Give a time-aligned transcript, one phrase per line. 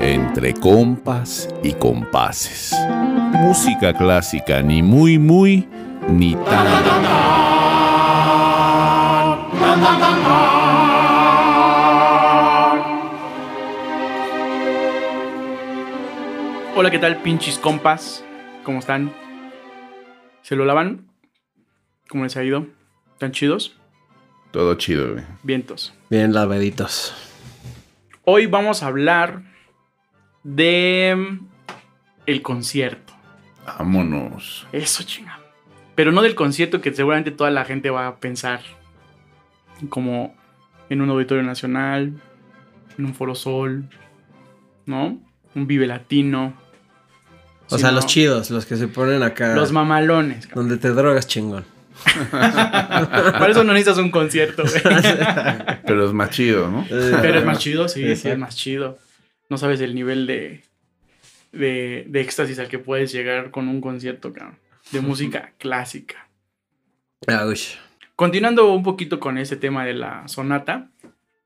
[0.00, 2.74] Entre compas y compases.
[3.32, 5.68] Música clásica, ni muy, muy,
[6.08, 7.02] ni tan.
[16.74, 18.24] Hola, ¿qué tal, pinches compas?
[18.64, 19.12] ¿Cómo están?
[20.42, 21.06] ¿Se lo lavan?
[22.08, 22.66] ¿Cómo les ha ido?
[23.12, 23.76] ¿Están chidos?
[24.50, 25.24] Todo chido, güey.
[25.42, 25.94] Vientos.
[26.10, 27.31] Bien lavaditos.
[28.24, 29.42] Hoy vamos a hablar
[30.44, 31.38] de
[32.26, 33.12] el concierto.
[33.66, 34.66] Vámonos.
[34.72, 35.40] Eso, chinga.
[35.96, 38.60] Pero no del concierto que seguramente toda la gente va a pensar
[39.88, 40.34] como
[40.88, 42.14] en un auditorio nacional,
[42.96, 43.88] en un foro sol,
[44.86, 45.20] ¿no?
[45.56, 46.54] Un vive latino.
[47.70, 49.54] O sea, los chidos, los que se ponen acá.
[49.54, 50.46] Los mamalones.
[50.46, 50.68] cabrón.
[50.68, 51.64] donde te drogas chingón.
[52.30, 54.82] Para eso no necesitas un concierto, güey.
[55.86, 56.86] Pero es más chido, ¿no?
[56.88, 58.98] Pero es más chido, sí, sí, es más chido.
[59.48, 60.62] No sabes el nivel de,
[61.52, 64.58] de, de éxtasis al que puedes llegar con un concierto, cabrón.
[64.90, 66.28] De música clásica.
[67.26, 67.58] Ah, uy.
[68.16, 70.88] Continuando un poquito con ese tema de la sonata,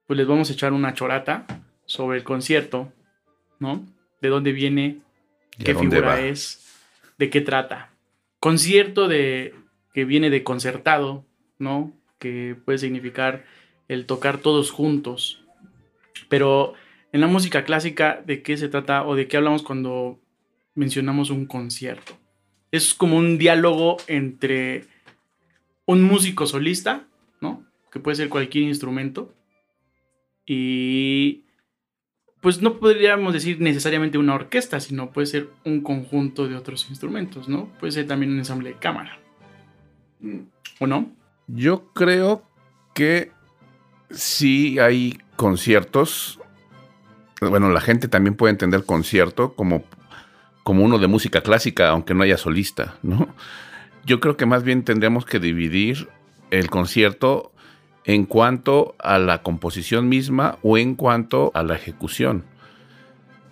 [0.06, 1.46] pues les vamos a echar una chorata
[1.84, 2.92] sobre el concierto,
[3.58, 3.84] ¿no?
[4.20, 4.98] De dónde viene,
[5.58, 6.20] ¿Y a qué figura va?
[6.20, 6.64] es,
[7.18, 7.90] de qué trata.
[8.40, 9.54] Concierto de
[9.96, 11.24] que viene de concertado,
[11.58, 11.90] ¿no?
[12.18, 13.46] Que puede significar
[13.88, 15.42] el tocar todos juntos.
[16.28, 16.74] Pero
[17.12, 20.20] en la música clásica, ¿de qué se trata o de qué hablamos cuando
[20.74, 22.12] mencionamos un concierto?
[22.70, 24.84] Es como un diálogo entre
[25.86, 27.06] un músico solista,
[27.40, 27.64] ¿no?
[27.90, 29.34] Que puede ser cualquier instrumento.
[30.44, 31.44] Y
[32.42, 37.48] pues no podríamos decir necesariamente una orquesta, sino puede ser un conjunto de otros instrumentos,
[37.48, 37.72] ¿no?
[37.78, 39.22] Puede ser también un ensamble de cámara.
[40.80, 41.10] ¿O no?
[41.46, 42.42] Yo creo
[42.94, 43.30] que
[44.10, 46.40] sí hay conciertos.
[47.40, 49.84] Bueno, la gente también puede entender concierto como,
[50.64, 53.28] como uno de música clásica, aunque no haya solista, ¿no?
[54.04, 56.08] Yo creo que más bien tendríamos que dividir
[56.50, 57.52] el concierto
[58.04, 62.44] en cuanto a la composición misma o en cuanto a la ejecución.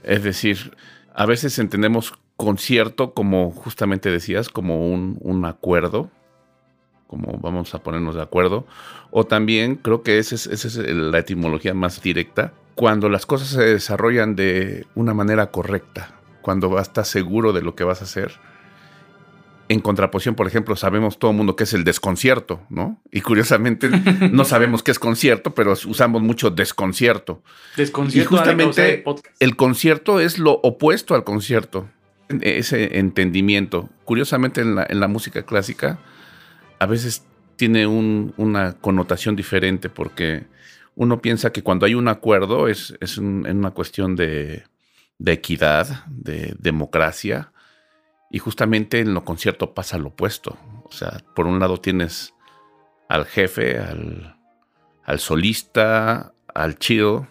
[0.04, 0.76] Es decir,
[1.12, 6.10] a veces entendemos concierto como justamente decías, como un, un acuerdo,
[7.06, 8.66] como vamos a ponernos de acuerdo,
[9.10, 13.48] o también creo que esa es, esa es la etimología más directa, cuando las cosas
[13.48, 18.32] se desarrollan de una manera correcta, cuando estás seguro de lo que vas a hacer.
[19.68, 23.00] En contraposición, por ejemplo, sabemos todo el mundo que es el desconcierto, ¿no?
[23.10, 23.88] Y curiosamente
[24.30, 27.42] no sabemos qué es concierto, pero usamos mucho desconcierto.
[27.76, 29.04] Desconcierto Y justamente.
[29.40, 31.88] El concierto es lo opuesto al concierto.
[32.28, 33.88] Ese entendimiento.
[34.04, 35.98] Curiosamente, en la, en la música clásica,
[36.78, 37.24] a veces
[37.56, 40.46] tiene un- una connotación diferente porque
[40.96, 44.64] uno piensa que cuando hay un acuerdo es, una cuestión de,
[45.18, 47.52] de equidad, de democracia,
[48.30, 50.56] y justamente en lo concierto pasa lo opuesto.
[50.84, 52.34] O sea, por un lado tienes
[53.08, 54.36] al jefe, al,
[55.04, 57.28] al solista, al chido,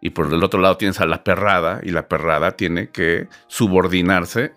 [0.00, 4.52] y por el otro lado tienes a la perrada, y la perrada tiene que subordinarse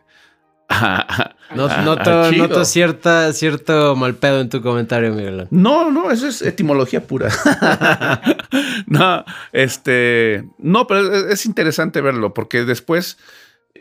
[0.70, 1.36] a...
[1.56, 5.48] No- a- noto, cierta, cierto mal pedo en tu comentario, Miguel.
[5.50, 7.30] No, no, eso es etimología pura.
[8.88, 10.44] no, este.
[10.58, 13.18] No, pero es, es interesante verlo, porque después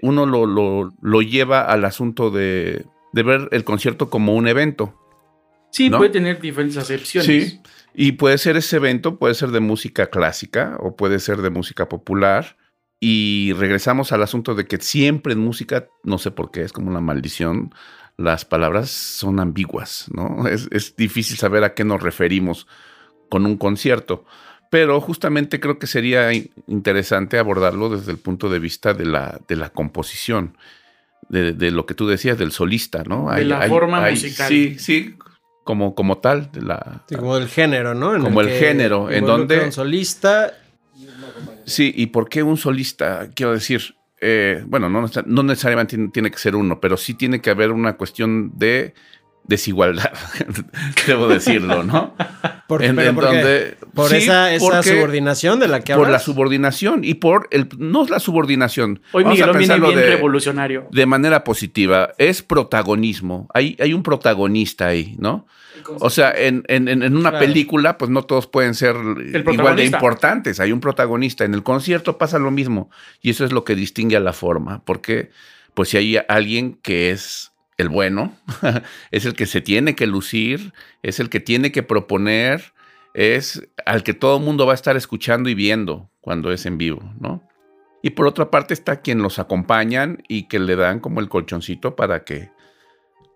[0.03, 4.95] uno lo, lo- lo lleva al asunto de, de ver el concierto como un evento.
[5.73, 5.99] Sí, ¿no?
[5.99, 7.27] puede tener diferentes acepciones.
[7.27, 7.61] Sí.
[7.95, 11.89] Y puede ser ese evento, puede ser de música clásica o puede ser de música
[11.89, 12.57] popular.
[13.01, 16.89] Y regresamos al asunto de que siempre en música, no sé por qué, es como
[16.91, 17.75] una maldición,
[18.17, 20.49] las palabras son ambiguas, ¿no?
[20.49, 22.67] Es, es difícil saber a qué nos referimos
[23.29, 24.25] con un concierto.
[24.71, 29.41] Pero justamente creo que sería in- interesante abordarlo desde el punto de vista de la,
[29.47, 30.57] de la composición,
[31.29, 33.31] de, de lo que tú decías, del solista, ¿no?
[33.31, 34.49] De la forma musical.
[34.49, 35.15] Sí, sí,
[35.65, 38.15] como, como tal, de la, Sí, como el género, ¿no?
[38.17, 40.53] En Como el que género, en donde- Un solista.
[41.65, 43.29] Sí, ¿y por qué un solista?
[43.35, 47.15] Quiero decir, eh, bueno, no, neces- no necesariamente tiene, tiene que ser uno, pero sí
[47.15, 48.95] tiene que haber una cuestión de
[49.45, 50.13] desigualdad,
[51.07, 52.15] debo decirlo, ¿no?
[52.67, 56.03] Por, En- en ¿por donde- Por sí, esa, esa porque- subordinación de la que Por
[56.03, 56.25] la hablas.
[56.25, 57.69] subordinación y por el...
[57.79, 59.01] No es la subordinación.
[59.13, 60.89] Hoy Vamos a Miguelón viene pensarlo bien de, revolucionario.
[60.91, 62.11] de manera positiva.
[62.19, 63.47] Es protagonismo.
[63.55, 65.47] Hay, hay un protagonista ahí, ¿no?
[66.01, 67.47] O sea, en, en- en- una Claro.
[67.47, 70.61] película, pues no todos pueden ser igual de importantes.
[70.61, 71.45] Hay un protagonista.
[71.45, 72.91] En el concierto pasa lo mismo.
[73.23, 74.83] Y eso es lo que distingue a la forma.
[74.85, 75.31] Porque,
[75.75, 78.35] pues, si hay alguien que es el bueno,
[79.11, 80.73] es el que se tiene que lucir,
[81.03, 82.73] es el que tiene que proponer,
[83.15, 86.77] es al que todo el mundo va a estar escuchando y viendo cuando es en
[86.79, 87.43] vivo, ¿no?
[88.03, 91.97] Y por otra parte está quien los acompañan y que le dan como el colchoncito
[91.97, 92.51] para que,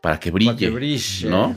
[0.01, 1.29] para que brille, Para que brille.
[1.29, 1.57] ¿no?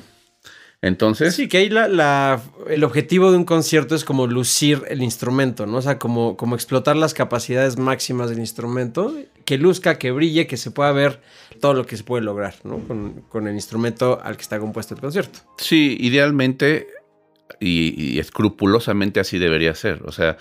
[0.84, 5.02] Entonces, Sí, que ahí la, la- el objetivo de un concierto es como lucir el
[5.02, 5.78] instrumento, ¿no?
[5.78, 9.16] O sea, como, como explotar las capacidades máximas del instrumento,
[9.46, 11.22] que luzca, que brille, que se pueda ver
[11.62, 12.80] todo lo que se puede lograr, ¿no?
[12.80, 15.40] Con, con el instrumento al que está compuesto el concierto.
[15.58, 16.88] sí, idealmente
[17.62, 20.02] y, y escrupulosamente así debería ser.
[20.06, 20.36] O sea,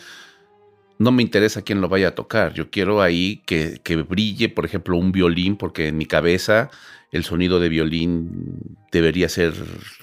[0.99, 2.53] no me interesa quién lo vaya a tocar.
[2.53, 6.69] Yo quiero ahí que, que brille, por ejemplo, un violín, porque en mi cabeza
[7.13, 9.53] el sonido de violín debería ser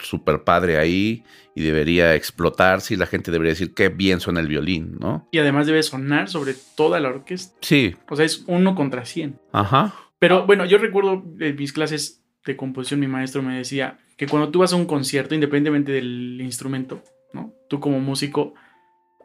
[0.01, 1.23] súper padre ahí
[1.55, 5.27] y debería explotarse y la gente debería decir qué bien suena el violín, ¿no?
[5.31, 7.57] Y además debe sonar sobre toda la orquesta.
[7.61, 9.39] Sí, O sea, es uno contra 100.
[9.51, 9.93] ajá.
[10.19, 14.49] Pero bueno, yo recuerdo en mis clases de composición, mi maestro me decía que cuando
[14.49, 17.01] tú vas a un concierto, independientemente del instrumento,
[17.33, 17.53] ¿no?
[17.69, 18.53] Tú como músico,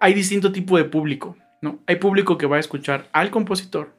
[0.00, 1.80] hay distinto tipo de público, ¿no?
[1.88, 3.92] Hay público que va a escuchar al compositor,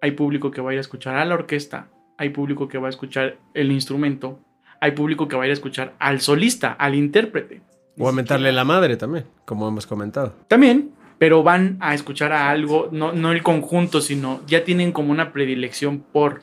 [0.00, 2.86] hay público que va a ir a escuchar a la orquesta, hay público que va
[2.88, 4.40] a escuchar el instrumento,
[4.80, 7.62] hay público que va a ir a escuchar al solista, al intérprete.
[7.98, 10.34] O aumentarle la madre también, como hemos comentado.
[10.48, 15.12] También, pero van a escuchar a algo, no, no el conjunto, sino ya tienen como
[15.12, 16.42] una predilección por...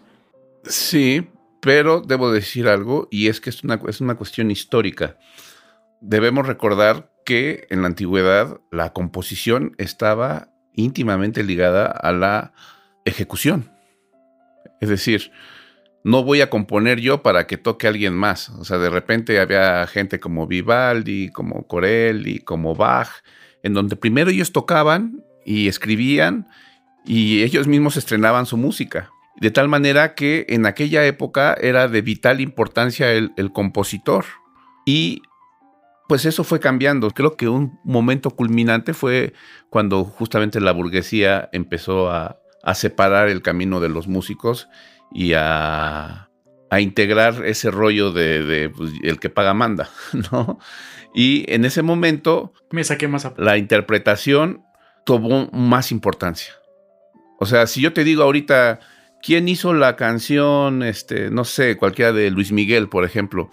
[0.64, 1.28] Sí,
[1.62, 5.18] pero debo decir algo, y es que es una, es una cuestión histórica.
[6.02, 12.54] Debemos recordar que en la antigüedad la composición estaba íntimamente ligada a la
[13.06, 13.72] ejecución.
[14.82, 15.32] Es decir,
[16.04, 18.50] no voy a componer yo para que toque alguien más.
[18.50, 23.24] O sea, de repente había gente como Vivaldi, como Corelli, como Bach,
[23.64, 26.48] en donde primero ellos tocaban y escribían
[27.06, 29.12] y ellos mismos estrenaban su música.
[29.38, 34.26] De tal manera que en aquella época era de vital importancia el, compositor.
[34.86, 35.22] Y
[36.10, 37.12] pues eso fue cambiando.
[37.12, 39.34] Creo que un momento culminante fue
[39.70, 42.38] cuando justamente la burguesía empezó a
[42.74, 44.68] separar el camino de los músicos
[45.14, 46.30] y a,
[46.70, 49.90] a integrar ese rollo de, de, pues, el que paga manda,
[50.32, 50.60] ¿no?
[51.14, 53.34] Y en ese momento Me saqué más a...
[53.38, 54.64] la interpretación
[55.06, 56.54] tomó más importancia.
[57.40, 58.80] O sea, si yo te digo ahorita,
[59.22, 63.52] ¿quién hizo la canción, este, no sé, cualquiera de Luis Miguel, por ejemplo?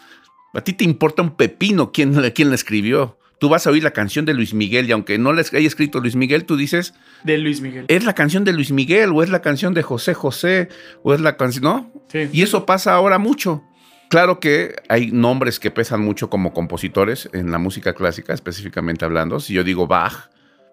[0.55, 3.19] A ti te importa un pepino quién, quién la escribió.
[3.41, 5.99] Tú vas a oír la canción de Luis Miguel y aunque no la haya escrito
[5.99, 6.95] Luis Miguel, tú dices,
[7.25, 7.87] De Luis Miguel.
[7.89, 10.69] es la canción de Luis Miguel o es la canción de José José
[11.03, 11.93] o es la canción, ¿no?
[12.09, 12.29] Sí.
[12.33, 13.65] Y eso pasa ahora mucho.
[14.11, 19.41] Claro que hay nombres que pesan mucho como compositores en la música clásica, específicamente hablando.
[19.41, 20.29] Si yo digo Bach,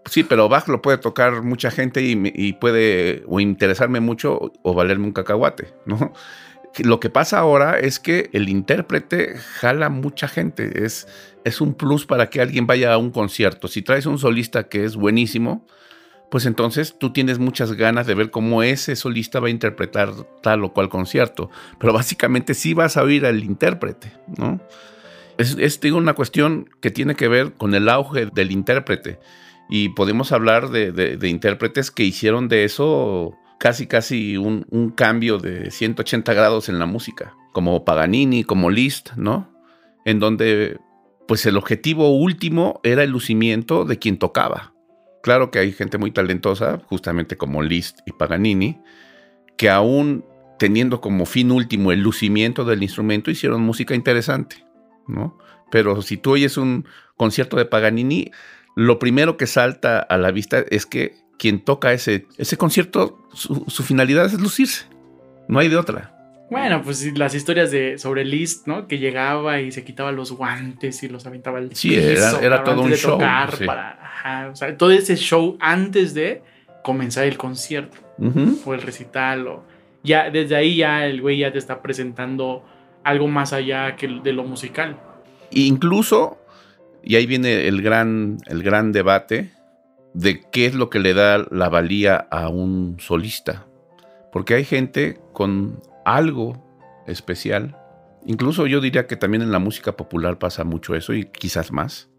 [0.06, 4.52] sí, pero Bach lo puede tocar mucha gente y, y puede o interesarme mucho o,
[4.64, 6.12] o valerme un cacahuate, ¿no?
[6.80, 10.86] Lo que pasa ahora es que el intérprete jala mucha gente.
[10.86, 11.08] Es,
[11.44, 13.68] es un plus para que alguien vaya a un concierto.
[13.68, 15.66] Si traes un solista que es buenísimo,
[16.30, 20.64] pues entonces tú tienes muchas ganas de ver cómo ese solista va a interpretar tal
[20.64, 21.50] o cual concierto.
[21.80, 24.60] Pero básicamente sí vas a oír al intérprete, ¿no?
[25.38, 29.20] Es, es una cuestión que tiene que ver con el auge del intérprete.
[29.70, 35.72] Y podemos hablar de intérpretes que hicieron de eso casi, casi un, un cambio de
[35.72, 39.52] 180 grados en la música, como Paganini, como Liszt, ¿no?
[40.06, 40.80] En donde,
[41.28, 44.74] pues el objetivo último era el lucimiento de quien tocaba.
[45.24, 48.80] Claro que hay gente muy talentosa, justamente como Liszt y Paganini,
[49.58, 50.24] que aún
[50.58, 54.66] teniendo como fin último el lucimiento del instrumento, hicieron música interesante,
[55.08, 55.38] ¿no?
[55.70, 56.86] Pero si tú oyes un
[57.16, 58.32] concierto de Paganini,
[58.76, 63.64] lo primero que salta a la vista es que quien toca ese, ese concierto, su,
[63.68, 64.86] su finalidad es lucirse.
[65.48, 66.14] No hay de otra.
[66.50, 68.88] Bueno, pues las historias de sobre Liszt, ¿no?
[68.88, 72.82] Que llegaba y se quitaba los guantes y los aventaba al Sí, era- era todo
[72.84, 73.20] un show,
[73.58, 73.66] sí.
[73.66, 76.42] para- ajá, o sea, todo ese show antes de
[76.84, 77.98] comenzar el concierto
[78.66, 79.64] o el recital o
[80.04, 82.64] ya desde ahí ya el güey ya te está presentando
[83.04, 84.98] algo más allá que de lo musical.
[85.52, 86.38] Incluso,
[87.04, 89.52] y ahí viene el gran, el gran debate
[90.18, 93.68] de qué es lo que le da la valía a un solista.
[94.32, 96.66] Porque hay gente con algo
[97.06, 97.78] especial.
[98.26, 102.10] Incluso yo diría que también en la música popular pasa mucho eso y quizás más.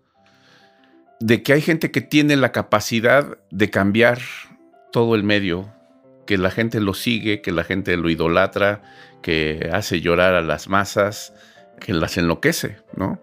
[1.19, 4.21] De que hay gente que tiene la capacidad de cambiar
[4.93, 5.69] todo el medio,
[6.25, 8.81] que la gente lo sigue, que la gente lo idolatra,
[9.23, 11.35] que hace llorar a las masas,
[11.81, 13.21] que las enloquece, ¿no?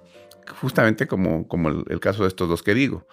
[0.60, 3.08] Justamente como, como el, el caso de estos dos que digo.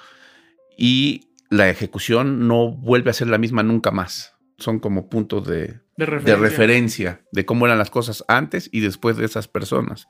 [0.76, 4.34] Y la ejecución no vuelve a ser la misma nunca más.
[4.56, 7.20] Son como puntos de, De de referencia.
[7.30, 10.08] de cómo eran las cosas antes y después de esas personas.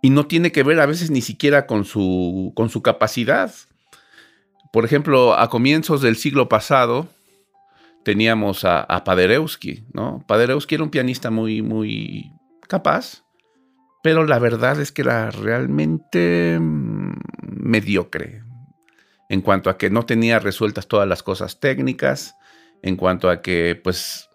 [0.00, 3.52] Y no tiene que ver a veces ni siquiera con su, con su capacidad.
[4.72, 7.06] Por ejemplo, a comienzos del siglo pasado
[8.02, 10.24] teníamos a, a Paderewski, ¿no?
[10.26, 12.32] Paderewski era un pianista muy, muy
[12.66, 13.24] capaz,
[14.02, 17.12] pero la verdad es que era realmente mm,
[17.42, 18.42] mediocre
[19.32, 22.36] en cuanto a que no tenía resueltas todas las cosas técnicas,
[22.82, 24.28] en cuanto a que, pues,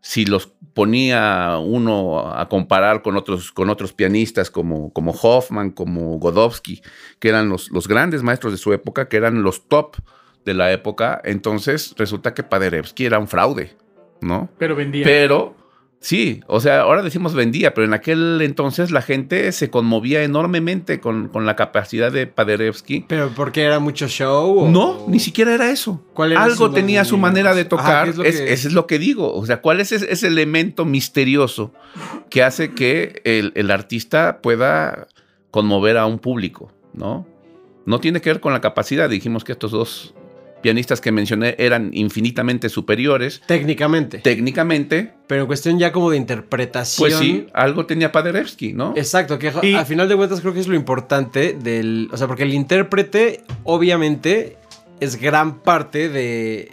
[0.00, 6.20] si los ponía uno a comparar con otros, con otros pianistas como, como Hoffman, como
[6.20, 6.82] Godowski,
[7.18, 9.96] que eran los, los grandes maestros de su época, que eran los top
[10.44, 13.76] de la época, entonces resulta que Paderewski era un fraude,
[14.20, 14.48] ¿no?
[14.56, 15.02] Pero vendía.
[15.04, 15.56] Pero
[16.00, 21.00] Sí, o sea, ahora decimos vendía, pero en aquel entonces la gente se conmovía enormemente
[21.00, 23.04] con, con la capacidad de Paderewski.
[23.08, 24.60] ¿Pero porque era mucho show?
[24.60, 26.00] o- No, ni siquiera era eso.
[26.14, 28.04] ¿Cuál era Algo su- tenía su manera de tocar.
[28.04, 29.34] ¿qué es lo es, que- Eso es lo que digo.
[29.34, 31.72] O sea, ¿cuál es ese, ese elemento misterioso
[32.30, 35.08] que hace que el, el artista pueda
[35.50, 36.72] conmover a un público?
[36.94, 37.26] ¿no?
[37.86, 39.08] no tiene que ver con la capacidad.
[39.10, 40.14] Dijimos que estos dos
[40.62, 44.18] pianistas que mencioné eran infinitamente superiores Técnicamente.
[44.18, 45.12] técnicamente.
[45.26, 47.08] pero en cuestión ya como de interpretación.
[47.08, 48.92] Pues sí, algo tenía Paderewski, ¿no?
[48.96, 52.08] Exacto, que Y- al final de cuentas creo que es lo importante del.
[52.12, 54.56] O sea, porque el intérprete, obviamente,
[55.00, 56.72] es gran parte de.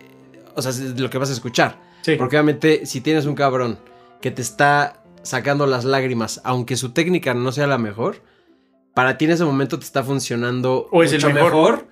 [0.56, 1.80] O sea, de lo que vas a escuchar.
[2.01, 2.15] Sí.
[2.18, 3.77] Porque obviamente, si tienes un cabrón
[4.22, 8.22] que te está sacando las lágrimas, aunque su técnica no sea la mejor,
[8.94, 11.88] para ti en ese momento te está funcionando O es el mucho mejor.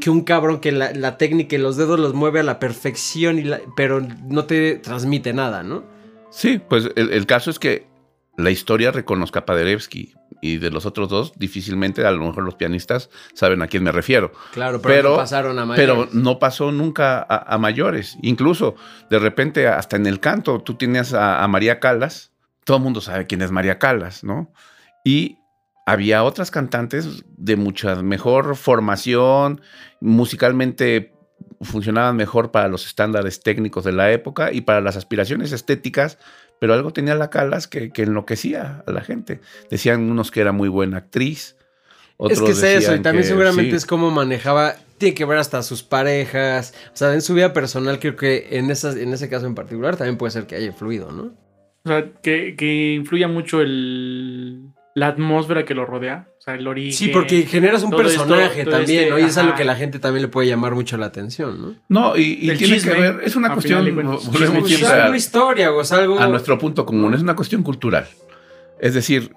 [0.00, 3.38] Que un cabrón que la, la técnica y los dedos los mueve a la perfección,
[3.38, 5.84] y la- pero no te transmite nada, ¿no?
[6.30, 7.86] Sí, pues el, el caso es que
[8.38, 12.54] la historia reconozca a Paderewski y de los otros dos, difícilmente, a lo mejor los
[12.54, 14.32] pianistas saben a quién me refiero.
[14.54, 16.14] Claro, pero, Pero- no pasaron a Pero mayores.
[16.14, 18.16] no pasó nunca a, a mayores.
[18.22, 18.76] Incluso,
[19.10, 22.32] de repente, hasta en el canto, tú tienes a, a María Calas.
[22.64, 24.50] Todo el mundo sabe quién es María Calas, ¿no?
[25.04, 25.36] Y
[25.90, 29.60] había otras cantantes de mucha mejor formación,
[30.00, 31.12] musicalmente
[31.62, 36.18] funcionaban mejor para los estándares técnicos de la época y para las aspiraciones estéticas,
[36.60, 39.40] pero algo tenía la Calas que, que enloquecía a la gente.
[39.68, 41.56] Decían unos que era muy buena actriz.
[41.56, 43.76] Es otros que es eso, y también que seguramente sí.
[43.76, 47.98] es cómo manejaba, tiene que ver hasta sus parejas, o sea, en su vida personal
[47.98, 51.10] creo que en, esas, en ese caso en particular también puede ser que haya influido,
[51.10, 51.32] ¿no?
[51.82, 56.28] O sea, que, que influya mucho el, la atmósfera que lo rodea.
[56.38, 56.92] O sea, el origen.
[56.92, 59.18] Sí, porque generas un esto- personaje también, este- ¿no?
[59.18, 61.74] Y es algo que la gente también le puede llamar mucho la atención, ¿no?
[61.88, 65.72] No, y, y tiene chisme, que ver, es una cuestión, volvemos siempre a- algo historia,
[65.72, 66.18] o sea, algo...
[66.18, 68.06] a nuestro punto común, es una cuestión cultural.
[68.80, 69.34] Es decir,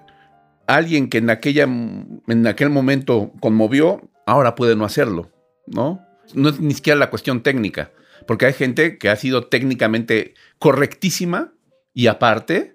[0.66, 5.30] alguien que en, aquella, en aquel momento conmovió, ahora puede no hacerlo,
[5.66, 6.00] ¿no?
[6.34, 7.92] No es ni siquiera la cuestión técnica,
[8.26, 11.52] porque hay gente que ha sido técnicamente correctísima
[11.92, 12.73] y aparte,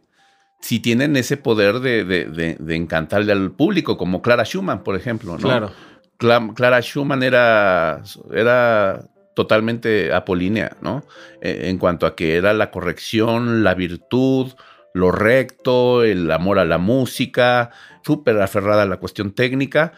[0.61, 4.95] si tienen ese poder de, de- de- de encantarle al público, como Clara Schumann, por
[4.95, 5.37] ejemplo, ¿no?
[5.47, 5.71] Claro.
[6.17, 8.01] Cla- Clara Schumann era,
[8.33, 11.03] era totalmente apolínea, ¿no?
[11.41, 14.51] Eh, En cuanto a que era la corrección, la virtud,
[14.93, 17.71] lo recto, el amor a la música,
[18.03, 19.93] súper aferrada a la cuestión técnica.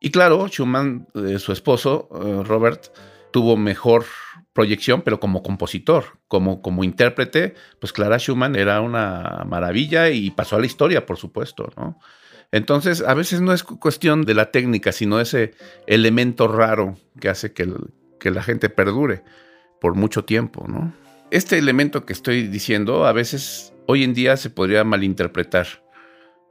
[0.00, 2.86] Y claro, Schumann, eh, su esposo, eh, Robert,
[3.30, 4.04] tuvo mejor
[4.52, 10.56] proyección, pero como compositor, como, como intérprete, pues Clara Schumann era una maravilla y pasó
[10.56, 11.98] a la historia, por supuesto, ¿no?
[12.50, 15.52] Entonces, a veces no es cu- cuestión de la técnica, sino ese
[15.86, 17.72] elemento raro que hace que,
[18.20, 19.22] que la gente perdure
[19.80, 20.92] por mucho tiempo, ¿no?
[21.30, 25.66] Este elemento que estoy diciendo, a veces hoy en día se podría malinterpretar,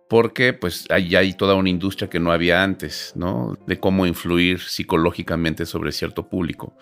[0.09, 3.57] porque pues ahí hay toda una industria que no había antes, ¿no?
[3.67, 6.75] De cómo influir psicológicamente sobre cierto público.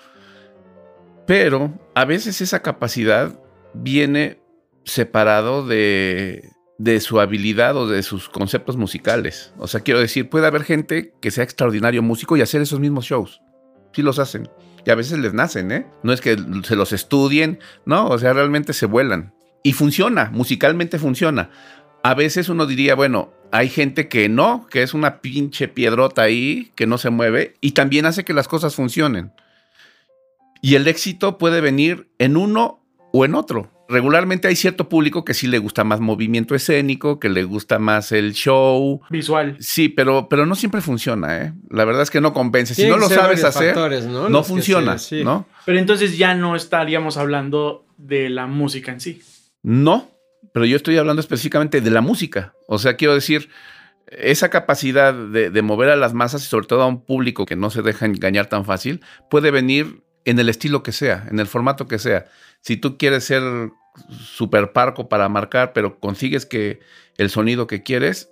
[1.30, 3.40] Pero a veces esa capacidad
[3.76, 4.40] viene
[4.84, 9.54] separado de, de su habilidad o de sus conceptos musicales.
[9.60, 13.06] O sea, quiero decir, puede haber gente que sea extraordinario músico y hacer esos mismos
[13.06, 13.42] shows.
[13.94, 14.50] Sí los hacen.
[14.84, 15.86] Y a veces les nacen, ¿eh?
[16.02, 19.32] No es que se los estudien, no, o sea, realmente se vuelan.
[19.62, 21.52] Y funciona, musicalmente funciona.
[22.02, 26.72] A veces uno diría, bueno, hay gente que no, que es una pinche piedrota ahí,
[26.74, 29.32] que no se mueve, y también hace que las cosas funcionen.
[30.62, 33.72] Y el éxito puede venir en uno o en otro.
[33.90, 38.12] Regularmente hay cierto público que sí le gusta más movimiento escénico, que le gusta más
[38.12, 39.02] el show.
[39.10, 39.58] Visual.
[39.60, 41.54] Sí, pero, pero no siempre funciona, ¿eh?
[41.72, 42.76] La verdad es que no convence.
[42.76, 44.30] Si no lo sabes hacer, factores, ¿no?
[44.30, 45.24] no funciona, sí.
[45.24, 45.48] ¿no?
[45.66, 49.24] Pero entonces ya no estaríamos hablando de la música en sí.
[49.64, 50.12] No,
[50.54, 52.54] pero yo estoy hablando específicamente de la música.
[52.68, 53.50] O sea, quiero decir,
[54.08, 57.56] esa capacidad de, de mover a las masas y sobre todo a un público que
[57.56, 59.02] no se deja engañar tan fácil,
[59.32, 62.28] puede venir en el estilo que sea, en el formato que sea.
[62.62, 63.72] Si tú quieres ser
[64.10, 66.80] super parco para marcar, pero consigues que
[67.18, 68.30] el sonido que quieres,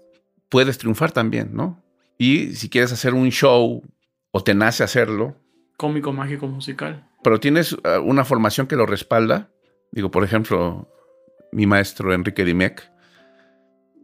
[0.50, 1.84] puedes triunfar también, ¿no?
[2.18, 3.84] Y si quieres hacer un show
[4.32, 5.36] o te nace hacerlo,
[5.77, 7.08] Cómico, mágico, musical.
[7.24, 9.51] Pero tienes uh, una formación que lo respalda.
[9.92, 10.92] Digo, por ejemplo,
[11.51, 12.92] mi maestro Enrique Dimec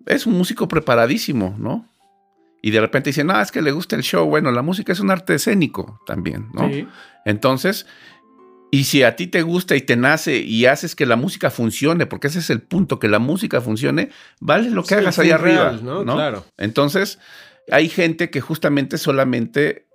[0.05, 1.89] es un músico preparadísimo, ¿no?
[2.65, 4.25] Y de repente dice, no, es que le gusta el show.
[4.25, 6.70] Bueno, la música es un arte escénico también, ¿no?
[6.70, 6.88] Sí.
[7.25, 7.86] Entonces,
[8.72, 12.05] y si a ti te gusta y te nace y haces que la música funcione,
[12.05, 15.34] porque ese es el punto, que la música funcione, vale lo que Sí, hagas fin
[15.34, 16.05] arriba, real, ¿no?
[16.05, 16.15] ¿no?
[16.15, 16.46] Claro.
[16.58, 17.20] Entonces,
[17.70, 19.88] hay gente que justamente solamente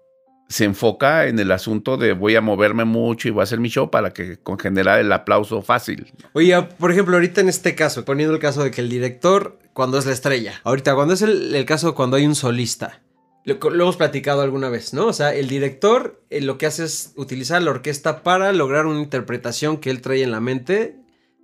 [0.49, 3.69] se enfoca en el asunto de voy a moverme mucho y voy a hacer mi
[3.69, 6.13] show para que con generar el aplauso fácil.
[6.33, 9.97] Oye, por ejemplo, ahorita en este caso, poniendo el caso de que el director, cuando
[9.97, 13.01] es la estrella, ahorita cuando es el, el caso cuando hay un solista,
[13.45, 15.07] lo, lo hemos platicado alguna vez, ¿no?
[15.07, 19.01] O sea, el director eh, lo que hace es utilizar la orquesta para lograr una
[19.01, 20.97] interpretación que él trae en la mente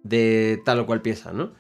[0.03, 1.53] de tal o cual pieza, ¿no?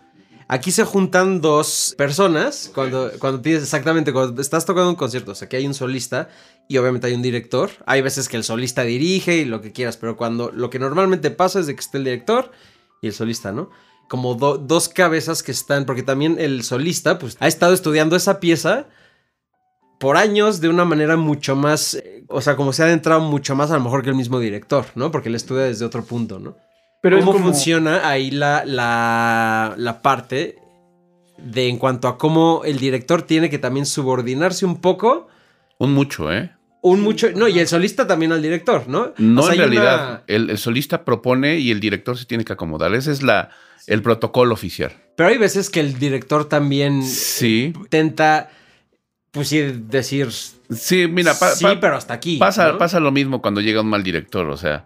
[0.49, 5.35] Aquí se juntan dos personas cuando, cuando tienes exactamente, cuando estás tocando un concierto, o
[5.37, 6.28] sea, que hay un solista
[6.69, 7.71] y obviamente hay un director.
[7.87, 11.31] Hay veces que el solista dirige y lo que quieras, pero cuando lo que normalmente
[11.31, 12.50] pasa es de que esté el director
[13.00, 13.71] y el solista, ¿no?
[14.08, 18.38] Como do- dos cabezas que están, porque también el solista, pues, ha estado estudiando esa
[18.40, 18.87] pieza
[19.99, 23.54] por años de una manera mucho más, eh, o sea, como se ha adentrado mucho
[23.54, 25.11] más a lo mejor que el mismo director, ¿no?
[25.11, 26.56] Porque él estudia desde otro punto, ¿no?
[27.00, 30.58] Pero es ¿Cómo como- funciona ahí la, la, la parte
[31.38, 35.28] de en cuanto a cómo el director tiene que también subordinarse un poco?
[35.78, 36.50] Un mucho, ¿eh?
[36.86, 37.30] Un mucho.
[37.34, 39.14] No, y el solista también al director, ¿no?
[39.16, 40.08] No, O sea, en hay realidad.
[40.10, 42.94] una- El, el solista propone y el director se tiene que acomodar.
[42.94, 43.48] Ese es la,
[43.86, 44.92] el protocolo oficial.
[45.16, 47.72] Pero hay veces que el director también Sí.
[47.74, 48.50] intenta,
[49.30, 50.28] pues sí, decir.
[50.30, 52.36] Sí, mira, pa- sí, pa- pero hasta aquí.
[52.36, 52.78] pasa, ¿no?
[52.78, 54.46] pasa lo mismo cuando llega un mal director.
[54.50, 54.84] O sea,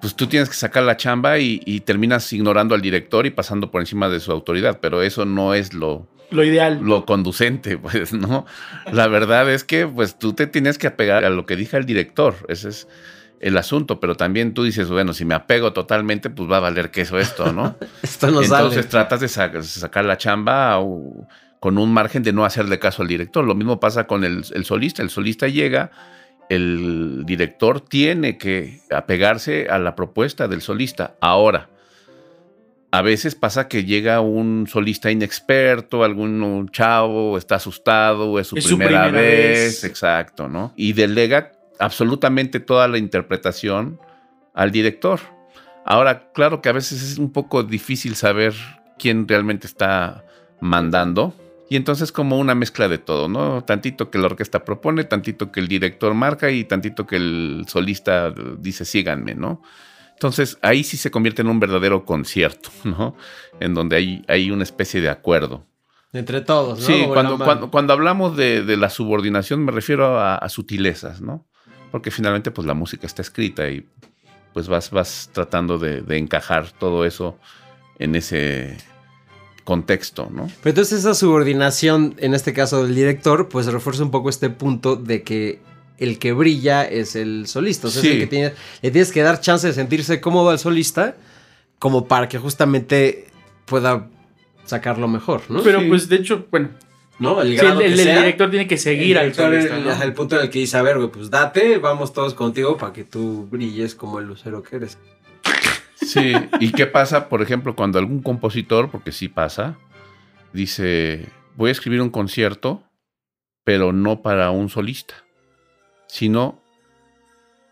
[0.00, 3.70] pues tú tienes que sacar la chamba y, y terminas ignorando al director y pasando
[3.70, 4.80] por encima de su autoridad.
[4.82, 6.80] Pero eso no es lo, Lo ideal.
[6.82, 8.46] lo conducente, pues, ¿no?
[8.92, 11.86] La verdad es que, pues, tú te tienes que apegar a lo que diga el
[11.86, 12.34] director.
[12.48, 12.88] Ese es
[13.40, 14.00] el asunto.
[14.00, 17.52] Pero también tú dices, bueno, si me apego totalmente, pues va a valer queso esto,
[17.52, 17.76] ¿no?
[18.02, 18.88] Esto no Entonces sale.
[18.88, 21.26] tratas de sa- sacar la chamba o-
[21.60, 23.44] con un margen de no hacerle caso al director.
[23.44, 25.02] Lo mismo pasa con el, el solista.
[25.02, 25.90] El solista llega,
[26.50, 31.14] el director tiene que apegarse a la propuesta del solista.
[31.20, 31.68] Ahora,
[32.94, 38.62] a veces pasa que llega un solista inexperto, algún chavo, está asustado, es su, Es
[38.62, 39.84] su primera, primera vez, vez.
[39.84, 40.72] exacto, ¿no?
[40.76, 43.98] Y delega absolutamente toda la interpretación
[44.54, 45.18] al director.
[45.84, 48.54] Ahora, claro que a veces es un poco difícil saber
[48.96, 50.24] quién realmente está
[50.60, 51.34] mandando.
[51.68, 53.64] Y entonces como una mezcla de todo, ¿no?
[53.64, 58.32] Tantito que la orquesta propone, tantito que el director marca y tantito que el solista
[58.60, 59.62] dice síganme, ¿no?
[60.24, 63.14] Entonces ahí sí se convierte en un verdadero concierto, ¿no?
[63.60, 65.66] En donde hay, hay una especie de acuerdo.
[66.14, 66.86] Entre todos, ¿no?
[66.86, 71.44] Sí, cuando, cuando, cuando hablamos de, de la subordinación me refiero a, a sutilezas, ¿no?
[71.90, 73.86] Porque finalmente pues la música está escrita y
[74.54, 77.38] pues vas, vas tratando de, de encajar todo eso
[77.98, 78.78] en ese
[79.64, 80.46] contexto, ¿no?
[80.62, 84.96] Pero entonces esa subordinación, en este caso del director, pues refuerza un poco este punto
[84.96, 85.60] de que
[85.98, 87.88] el que brilla es el solista.
[87.88, 88.14] O sea, es Sí.
[88.14, 88.52] el que tiene,
[88.82, 91.16] le tienes que dar chance de sentirse cómodo al solista,
[91.78, 93.26] como para que justamente
[93.66, 94.08] pueda
[94.64, 95.62] sacarlo mejor, ¿no?
[95.62, 95.86] Pero Sí.
[95.88, 96.70] pues de hecho, bueno,
[97.20, 97.40] ¿No?
[97.40, 100.02] El, sí, grado el, que el sea, director tiene que seguir al solista, el- ¿no?
[100.02, 102.92] el punto en el que dice, a ver, güey, pues date, vamos todos contigo para
[102.92, 104.98] que tú brilles como el lucero que eres.
[105.94, 109.78] Sí, ¿y qué pasa, por ejemplo, cuando algún compositor, porque sí pasa,
[110.52, 111.26] dice,
[111.56, 112.82] voy a escribir un concierto,
[113.62, 115.14] pero no para un solista,
[116.14, 116.60] sino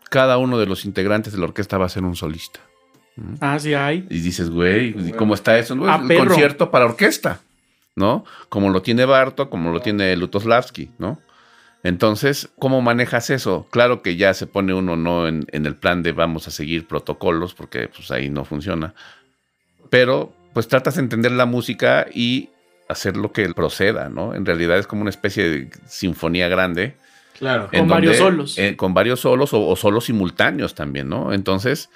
[0.09, 2.59] cada uno de los integrantes de la orquesta va a ser un solista.
[3.15, 3.35] ¿Mm?
[3.39, 4.05] Ah, sí hay.
[4.09, 5.75] Y dices, güey, ¿y ¿cómo está eso?
[5.75, 7.39] No, Ah, es un concierto para orquesta,
[7.95, 8.25] ¿no?
[8.49, 11.21] Como lo tiene Barto, como lo tiene Lutoslavski, ¿no?
[11.83, 13.65] Entonces, ¿cómo manejas eso?
[13.71, 16.85] Claro que ya se pone uno no en, en el plan de vamos a seguir
[16.85, 18.93] protocolos, porque pues ahí no funciona.
[19.89, 22.49] Pero, pues tratas de entender la música y
[22.89, 24.35] hacer lo que proceda, ¿no?
[24.35, 26.97] En realidad es como una especie de sinfonía grande.
[27.37, 27.69] Claro.
[27.71, 28.57] Con varios solos.
[28.57, 31.33] eh, con varios solos o, o solos simultáneos también, ¿no?
[31.33, 31.89] Entonces,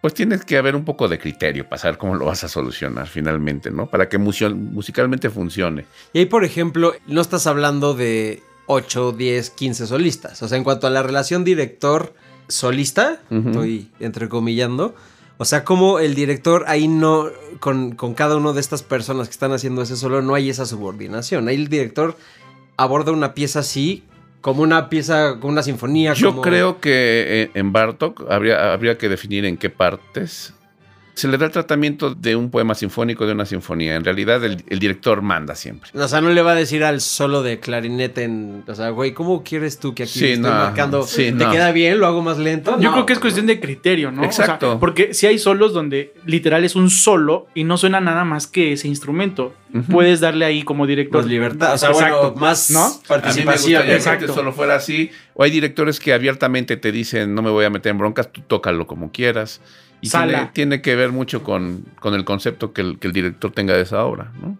[0.00, 3.06] pues tienes que haber un poco de criterio para saber cómo lo vas a solucionar
[3.06, 3.86] finalmente, ¿no?
[3.86, 5.84] Para que musicalmente funcione.
[6.12, 10.42] Y ahí, por ejemplo, no estás hablando de 8, 10, 15 solistas.
[10.42, 14.94] O sea, en cuanto a la relación director-solista, estoy entrecomillando.
[15.38, 17.28] O sea, como el director ahí no,
[17.60, 20.66] con, con cada una de estas personas que están haciendo ese solo, no hay esa
[20.66, 21.48] subordinación.
[21.48, 22.16] Ahí el director
[22.76, 24.04] aborda una pieza así,
[24.40, 26.12] como una pieza, como una sinfonía.
[26.14, 26.90] Yo como- creo que
[27.42, 30.54] eh, en Bartok habría, habría que definir en qué partes
[31.14, 33.94] Se le da el tratamiento de un poema sinfónico, de una sinfonía.
[33.96, 35.90] En realidad, el, el director manda siempre.
[35.94, 38.64] O sea, no le va a decir al solo de clarinete en.
[38.66, 41.02] O sea, güey, ¿cómo quieres tú que aquí Sí, esté no, marcando?
[41.02, 41.50] sí, ¿Te no.
[41.50, 41.98] queda bien?
[42.00, 42.76] ¿Lo hago más lento?
[42.80, 44.22] Yo No, creo que es cuestión de criterio, ¿no?
[44.22, 44.78] O sea, Exacto.
[44.80, 48.72] porque si hay solos donde literal es un solo y no suena nada más que
[48.72, 49.54] ese instrumento.
[49.88, 51.22] Puedes darle ahí como director.
[51.22, 51.74] Más libertad.
[51.74, 52.32] O sea, Exacto.
[52.32, 52.80] bueno, más ¿No?
[52.84, 53.72] A mí me participación.
[53.72, 54.34] gustaría que Exacto.
[54.34, 55.10] solo fuera así.
[55.34, 58.40] O hay directores que abiertamente te dicen, no me voy a meter en broncas, tú
[58.40, 59.60] tócalo como quieras.
[60.00, 60.32] Y Sala.
[60.32, 63.74] tiene, tiene que ver mucho con, con el concepto que el, que el director tenga
[63.74, 64.56] de esa obra, ¿no?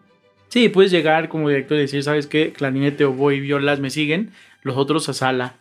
[0.48, 2.52] Sí, puedes llegar como director y decir, ¿sabes qué?
[2.52, 5.54] Clarinete, oboe y violas me siguen, los otros a sala.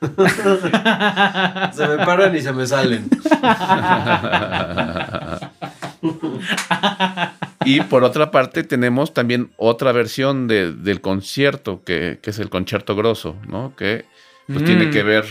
[1.72, 3.08] Se me paran y se me salen.
[7.66, 12.50] Y por otra parte tenemos también otra versión de- del concierto, que, que es el
[12.50, 13.74] concierto grosso, ¿no?
[13.74, 14.04] Que
[14.46, 14.64] pues Mm.
[14.66, 15.24] tiene que ver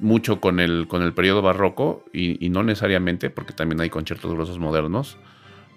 [0.00, 4.32] mucho con el, con el periodo barroco y, y no necesariamente, porque también hay conciertos
[4.32, 5.16] grosos modernos,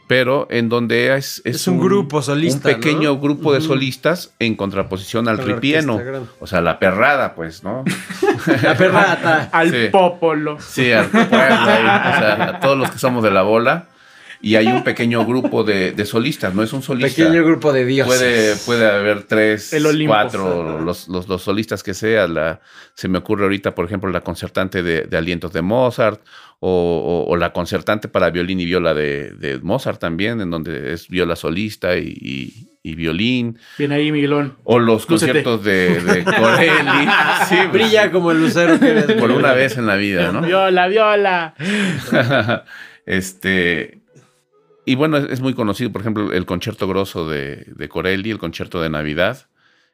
[0.08, 3.20] pero en donde es, Es un grupo solista, Un pequeño ¿no?
[3.20, 6.00] grupo de solistas en contraposición al Con ripieno.
[6.40, 7.84] O sea, la perrada, pues, ¿no?
[8.64, 9.50] La perrata.
[9.52, 9.90] Al Sí.
[9.92, 10.58] popolo.
[10.60, 13.90] Sí, al pueblo ahí, o sea, a todos los que somos de la bola.
[14.42, 17.24] Y hay un pequeño grupo de, de solistas, no es un solista.
[17.24, 18.64] Pequeño grupo de dioses.
[18.66, 19.76] Puede, puede haber tres,
[20.08, 22.26] cuatro, los, los, los solistas que sea.
[22.28, 22.62] La,
[22.94, 26.22] se me ocurre ahorita, por ejemplo, la concertante de, de Alientos de Mozart
[26.62, 26.70] o,
[27.28, 31.10] o- o la concertante para violín y viola de, de Mozart también, en donde es
[31.10, 33.58] viola solista y, y- y violín.
[33.78, 34.56] Bien ahí, Miguelón.
[34.64, 35.44] O los Lúcete.
[35.44, 37.08] conciertos de, de Corelli.
[37.50, 39.06] Sí, pues, Brilla como el lucero que eres.
[39.14, 40.42] por una vez en la vida, ¿no?
[40.42, 41.56] Viola, viola.
[43.06, 43.99] este.
[44.90, 48.40] Y bueno, es, es muy conocido, por ejemplo, el concierto grosso de, de Corelli, el
[48.40, 49.48] concierto de Navidad,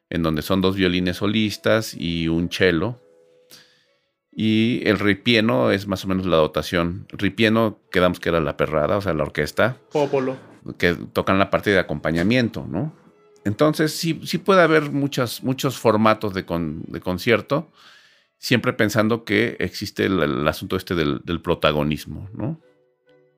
[0.08, 2.98] en donde son dos violines solistas y un cello.
[4.32, 7.06] Y el ripieno es más o menos la dotación.
[7.10, 10.36] Ripieno, quedamos que era la perrada, o sea, la orquesta, Popolo.
[10.78, 12.94] que tocan la parte de acompañamiento, ¿no?
[13.44, 17.70] Entonces, sí, sí puede haber muchas, muchos formatos de, con- de concierto,
[18.38, 22.60] siempre pensando que existe el, el asunto este del, del protagonismo, ¿no?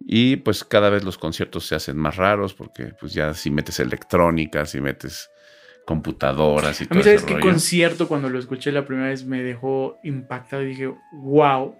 [0.00, 3.80] Y pues cada vez los conciertos se hacen más raros porque pues ya si metes
[3.80, 5.30] electrónica, si metes
[5.84, 9.42] computadoras y A todo mí, ¿sabes qué concierto cuando lo escuché la primera vez me
[9.42, 11.74] dejó impactado y dije, wow,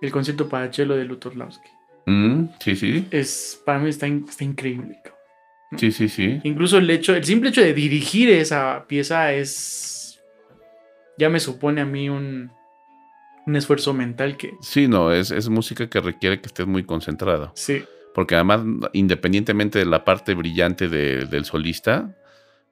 [0.00, 1.68] el concierto para cello de Lutoslawski.
[2.06, 5.00] Mm, sí, sí, Es, para mí está, in- está increíble.
[5.02, 5.20] cabrón.
[5.78, 6.40] sí, sí, sí.
[6.44, 10.20] Incluso el hecho, el simple hecho de dirigir esa pieza es,
[11.18, 12.50] ya me supone a mí un,
[13.50, 17.52] un esfuerzo mental que, Sí, no, es, es música que requiere que estés muy concentrado.
[17.54, 17.84] sí,
[18.14, 18.60] Porque además,
[18.92, 22.16] independientemente de la parte brillante de- del solista,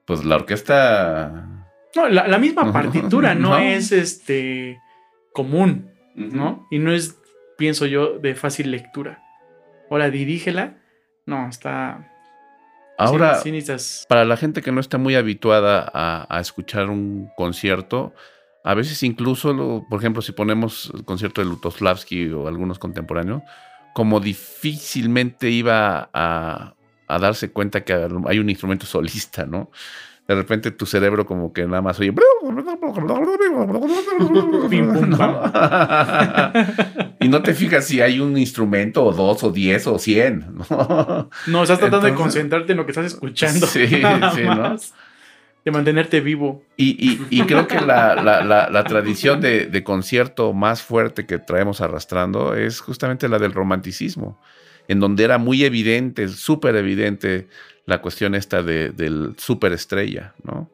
[0.05, 1.45] pues la orquesta...
[1.95, 3.57] no, la, la misma partitura no, No.
[3.59, 4.79] es este
[5.33, 6.67] común, ¿no?
[6.71, 7.17] Y no es,
[7.57, 9.21] pienso yo, de fácil lectura.
[9.89, 10.77] Ahora dirígela,
[11.25, 12.05] no, está...
[12.97, 16.89] Ahora, sí, sí necesitas- para la gente que no está muy habituada a, a escuchar
[16.89, 18.13] un concierto,
[18.63, 23.41] a veces incluso, lo- por ejemplo, si ponemos el concierto de Lutoslavski o algunos contemporáneos,
[23.93, 26.73] como difícilmente iba a,
[27.07, 27.93] a darse cuenta que
[28.27, 29.71] hay un instrumento solista, ¿no?
[30.27, 32.13] De repente tu cerebro como que nada más oye...
[37.21, 41.29] Y no te fijas si hay un instrumento o dos o diez o cien, ¿no?
[41.47, 43.65] No, estás tratando de concentrarte en lo que estás escuchando.
[43.67, 44.75] Sí, nada sí, ¿no?
[45.65, 46.63] De mantenerte vivo.
[46.77, 52.55] Y, y- creo que la, la- tradición de, de concierto más fuerte que traemos arrastrando
[52.55, 54.41] es justamente la del romanticismo,
[54.87, 57.47] en donde era muy evidente, súper evidente
[57.85, 60.71] la cuestión esta de, del superestrella, ¿no?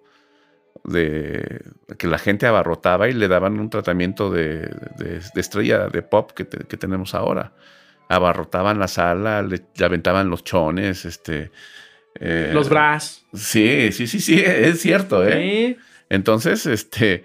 [0.83, 1.63] De
[1.97, 6.45] que la gente abarrotaba y le daban un tratamiento de, de- estrella de pop que
[6.45, 7.53] tenemos ahora.
[8.07, 11.51] Abarrotaban la sala, le, le aventaban los chones, este...
[12.19, 13.25] eh, Los bras.
[13.33, 15.75] Sí, sí, sí, sí, es cierto, ¿eh?
[15.77, 15.83] Sí.
[16.09, 17.23] Entonces, este,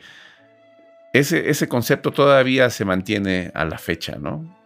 [1.13, 4.57] ese, ese concepto todavía se mantiene a la fecha, ¿no?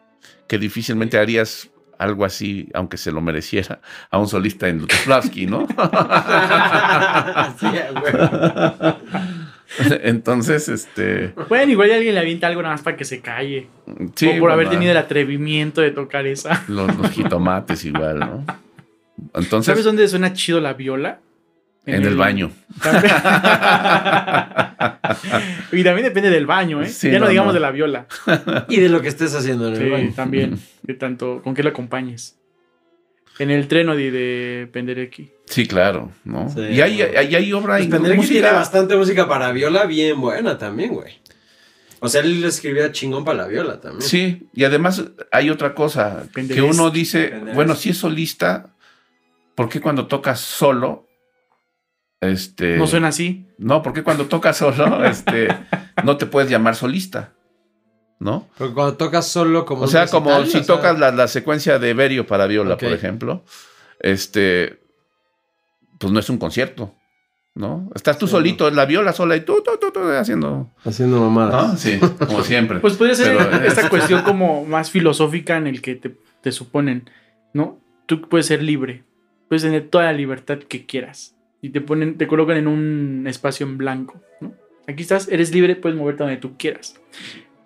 [0.47, 5.67] Que difícilmente harías algo así, aunque se lo mereciera, a un solista en Lutoslavski, ¿no?
[7.59, 7.67] Sí,
[8.01, 8.95] güey.
[10.03, 13.69] Entonces, este, Bueno, igual alguien le avienta algo nada más para que se calle.
[14.15, 14.29] sí.
[14.29, 16.63] o por haber bueno, tenido el atrevimiento de tocar esa.
[16.69, 18.45] Los, los jitomates igual, ¿no?
[19.35, 21.20] Entonces, ¿Sabes dónde suena chido la viola?
[21.87, 22.50] en el baño.
[25.72, 26.88] y también depende del baño, ¿eh?
[26.88, 27.55] Sí, ya no, no, digamos no.
[27.55, 28.07] de la viola.
[28.68, 30.12] Y de lo que estés haciendo en el baño.
[30.14, 30.59] también.
[30.83, 32.37] De tanto, con qué lo acompañes.
[33.38, 35.31] En el treno de, de Penderecki.
[35.46, 36.48] Sí, claro, ¿no?
[36.48, 36.61] Sí.
[36.61, 40.20] y hay, hay, hay obra Pues y Penderecki música- tiene bastante música para viola bien
[40.20, 41.18] buena también, güey.
[42.00, 44.03] O sea, él le escribía chingón para la viola también.
[44.03, 47.55] Sí, y además hay otra cosa, que uno dice, Penderecki.
[47.57, 48.74] bueno, si es solista,
[49.55, 51.07] ¿por qué cuando tocas solo?
[52.21, 53.49] Este, No suena así.
[53.59, 55.49] No, porque cuando tocas solo, este,
[56.05, 57.35] no te puedes llamar solista,
[58.19, 58.49] ¿no?
[58.57, 59.83] Porque cuando tocas solo como.
[59.83, 62.77] O sea, recital, como si o sea, tocas la, la secuencia de Berio para viola,
[62.77, 63.45] por ejemplo,
[64.01, 64.81] este,
[65.99, 66.95] pues no es un concierto,
[67.55, 67.90] ¿no?
[67.95, 71.73] Estás tú Sí, solito, la viola sola y tú, tú, tú, tú, haciendo, Haciendo mamadas.
[71.73, 71.77] ¿no?
[71.77, 72.81] Sí, como siempre.
[72.81, 77.11] Pues podría ser Pero, esta cuestión como más filosófica en el que te, te suponen,
[77.53, 77.81] ¿no?
[78.07, 79.05] Tú puedes ser libre,
[79.55, 83.64] puedes tener toda la libertad que quieras y te ponen, te colocan en un espacio
[83.64, 84.53] en blanco, ¿no?
[84.88, 87.01] Aquí estás, eres libre, puedes moverte donde tú quieras.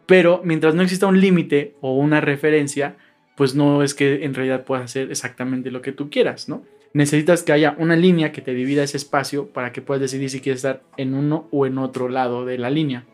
[0.05, 2.97] Pero mientras no exista un límite o una referencia,
[3.39, 6.63] pues no es que en realidad puedas hacer exactamente lo que tú quieras, ¿no?
[6.93, 10.41] Necesitas que haya una línea que te divida ese espacio para que puedas decidir si
[10.41, 13.07] quieres estar en uno o en otro lado de la línea.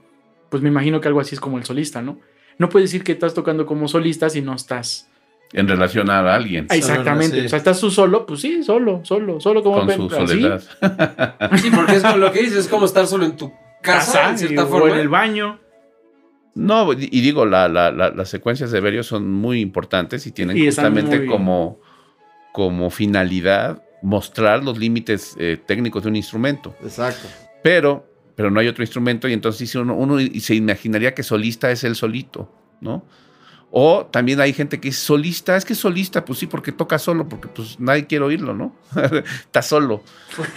[0.49, 2.19] Pues me imagino que algo así es como el solista, ¿no?
[2.59, 5.09] No puedes decir que estás tocando como solista si no estás.
[5.57, 7.41] En relación a alguien, Ah, Exactamente.
[7.41, 7.47] sí.
[7.47, 10.61] O sea, estás tú solo, pues sí, solo, solo, solo como con su soledad.
[11.59, 14.29] Sí, porque es como lo que dices, es como estar solo en tu casa, casa,
[14.31, 14.91] en y- cierta o forma.
[14.95, 15.61] en el baño.
[16.57, 20.57] No, y digo, la- la- la- las secuencias de Berio son muy importantes y tienen
[20.57, 21.81] Y justamente como,
[22.53, 26.75] como finalidad mostrar los límites eh, técnicos de un instrumento.
[26.83, 27.27] Exacto.
[27.63, 31.71] Pero, pero no hay otro instrumento y entonces uno, uno y se imaginaría que solista
[31.71, 33.05] es él solito, ¿no?
[33.77, 36.97] O también hay gente que es solista, es que es solista, pues sí, porque toca
[36.97, 38.77] solo, porque pues nadie quiere oírlo, ¿no?
[39.25, 40.01] Está solo.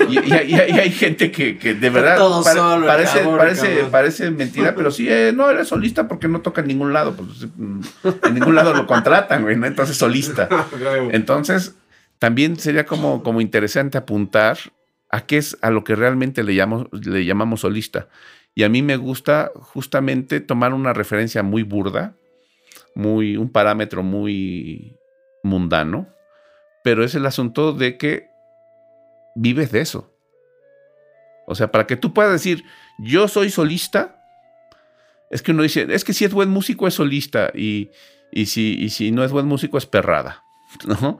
[0.07, 3.17] Y, y hay- y hay, y hay gente que, que de verdad todo solo, parece,
[3.21, 3.91] cabrón, parece, cabrón.
[3.91, 7.47] parece mentira, pero sí, eh, no, eres solista porque no toca en ningún lado, pues
[7.55, 7.79] mm,
[8.27, 9.65] en ningún lado lo contratan, güey, ¿no?
[9.65, 10.47] Entonces solista.
[11.11, 11.73] Entonces,
[12.19, 14.59] también sería como, como interesante apuntar
[15.09, 18.09] a qué es a lo que realmente le llamamos, le llamamos solista.
[18.53, 22.13] Y a mí me gusta justamente tomar una referencia muy burda,
[22.97, 24.97] muy, un parámetro muy
[25.43, 26.07] mundano,
[26.83, 28.29] pero es el asunto de que
[29.35, 30.13] vives de eso.
[31.45, 32.63] O sea, para que tú puedas decir,
[32.99, 34.21] yo soy solista,
[35.29, 37.91] es que uno dice, es que si es buen músico es solista y,
[38.31, 40.43] y, si, y si no es buen músico es perrada,
[41.01, 41.19] ¿no?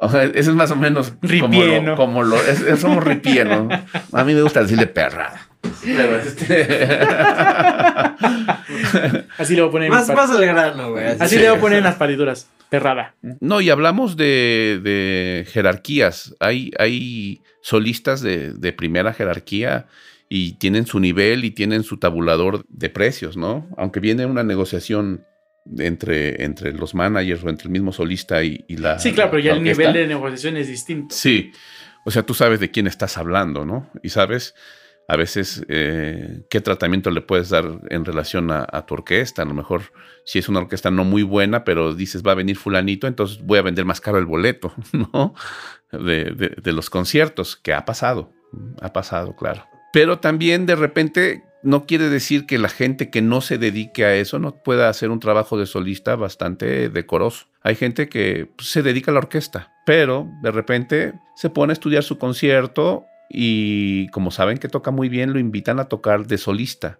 [0.00, 3.68] O sea, eso es más o menos como lo, como lo es- es- somos ripieno.
[4.12, 5.48] A mí me gusta decirle perrada.
[5.84, 6.62] Pero este-
[9.38, 9.86] Así le voy a poner.
[9.86, 11.04] en Más, mis par- más al grano, güey.
[11.18, 12.48] Así le voy a poner en las partituras.
[12.68, 13.14] Perrada.
[13.40, 16.34] No, y hablamos de, de jerarquías.
[16.40, 19.86] Hay, hay solistas de, de primera jerarquía
[20.28, 23.68] y tienen su nivel y tienen su tabulador de precios, ¿no?
[23.76, 25.24] Aunque viene una negociación
[25.78, 28.98] entre, entre los managers o entre el mismo solista y, y la.
[28.98, 31.14] Sí, claro, pero ya el nivel de negociación es distinto.
[31.14, 31.52] Sí,
[32.06, 33.90] o sea, tú sabes de quién estás hablando, ¿no?
[34.02, 34.54] Y sabes
[35.08, 39.42] a veces eh, qué tratamiento le puedes dar en relación a, a tu orquesta.
[39.42, 39.82] A lo mejor
[40.24, 43.58] si es una orquesta no muy buena, pero dices va a venir fulanito, entonces voy
[43.58, 44.72] a vender más caro el boleto,
[45.92, 48.32] de los conciertos, que ha pasado,
[48.80, 49.66] ha pasado, claro.
[49.92, 54.14] Pero también de repente no quiere decir que la gente que no se dedique a
[54.14, 57.46] eso no pueda hacer un trabajo de solista bastante decoroso.
[57.62, 61.74] Hay gente que pues, se dedica a la orquesta, pero de repente se pone a
[61.74, 66.38] estudiar su concierto y como saben que toca muy bien, lo invitan a tocar de
[66.38, 66.98] solista.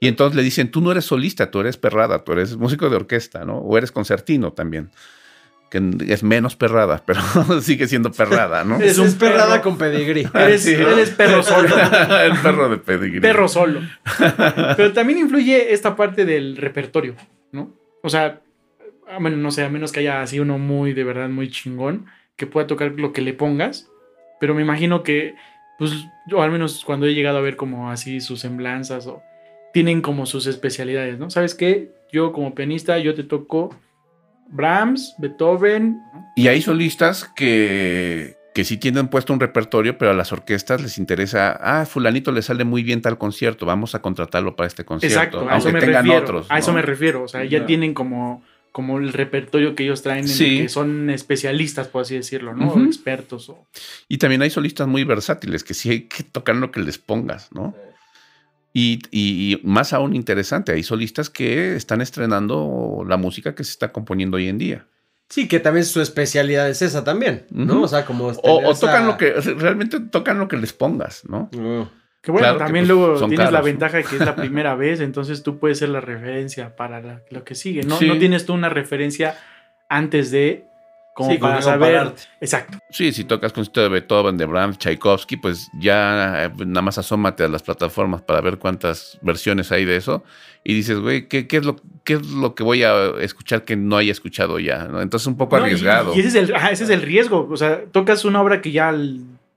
[0.00, 2.96] Y entonces le dicen, tú no eres solista, tú eres perrada, tú eres músico de
[2.96, 3.58] orquesta, ¿no?
[3.58, 4.90] O eres concertino también,
[5.70, 7.20] que es menos perrada, pero
[7.62, 8.80] sigue siendo perrada, ¿no?
[8.80, 9.62] Es un perrada perro.
[9.62, 10.26] con pedigrí.
[10.34, 10.72] Eres, Sí.
[10.72, 11.68] eres perro solo.
[12.24, 13.20] El perro de pedigrí.
[13.20, 13.80] perro solo.
[14.76, 17.14] Pero también influye esta parte del repertorio,
[17.52, 17.72] ¿no?
[18.02, 18.40] O sea,
[19.08, 22.06] a men- no sé, a menos que haya así uno muy, de verdad, muy chingón,
[22.36, 23.88] que pueda tocar lo que le pongas.
[24.40, 25.34] Pero me imagino que,
[25.78, 25.92] pues,
[26.26, 29.22] yo al menos cuando he llegado a ver como así sus semblanzas o
[29.72, 31.30] tienen como sus especialidades, ¿no?
[31.30, 31.92] ¿Sabes qué?
[32.12, 33.74] Yo como pianista, yo te toco
[34.48, 36.26] Brahms, Beethoven, ¿no?
[36.36, 40.98] Y hay solistas que, que sí tienen puesto un repertorio, pero a las orquestas les
[40.98, 45.18] interesa, ah, fulanito le sale muy bien tal concierto, vamos a contratarlo para este concierto.
[45.18, 46.22] Exacto, a eso me tengan refiero.
[46.22, 46.46] otros.
[46.50, 47.22] A eso me refiero.
[47.24, 47.66] O sea, ya Ya.
[47.66, 48.42] tienen como,
[48.74, 52.84] como el repertorio que ellos traen, en el que son especialistas, por así decirlo, ¿no?
[52.84, 53.48] Expertos.
[53.48, 53.68] O...
[54.08, 57.52] Y también hay solistas muy versátiles, que sí hay que tocar lo que les pongas,
[57.52, 57.72] ¿no?
[58.72, 63.70] Y, y- y más aún interesante, hay solistas que están estrenando la música que se
[63.70, 64.86] está componiendo hoy en día.
[65.28, 67.82] Sí, que también su especialidad es esa también, ¿no?
[67.82, 68.26] O sea, como...
[68.26, 71.48] O, o esa- tocan lo que, realmente tocan lo que les pongas, ¿no?
[71.56, 71.88] Oh.
[72.24, 74.74] Que bueno, Claro que, también pues, luego tienes la ventaja de que es la primera
[74.76, 77.82] vez, entonces tú puedes ser la referencia para la- lo que sigue.
[77.82, 77.96] ¿no?
[77.98, 78.08] Sí.
[78.08, 79.36] no tienes tú una referencia
[79.88, 80.64] antes de
[81.14, 81.92] como Sí, con para saber.
[81.96, 82.22] compararte.
[82.40, 82.78] Exacto.
[82.90, 87.44] Sí, si tocas concierto de Beethoven, de Brahms, Tchaikovsky, pues ya eh, nada más asómate
[87.44, 90.24] a las plataformas para ver cuántas versiones hay de eso.
[90.64, 93.76] Y dices, güey, ¿qué, qué es lo, ¿qué es lo que voy a escuchar que
[93.76, 94.88] no haya escuchado ya?
[94.88, 95.00] ¿no?
[95.02, 96.14] Entonces un poco No, arriesgado.
[96.16, 97.46] Y, ese, es el, ajá, ese es el riesgo.
[97.48, 98.92] O sea, tocas una obra que ya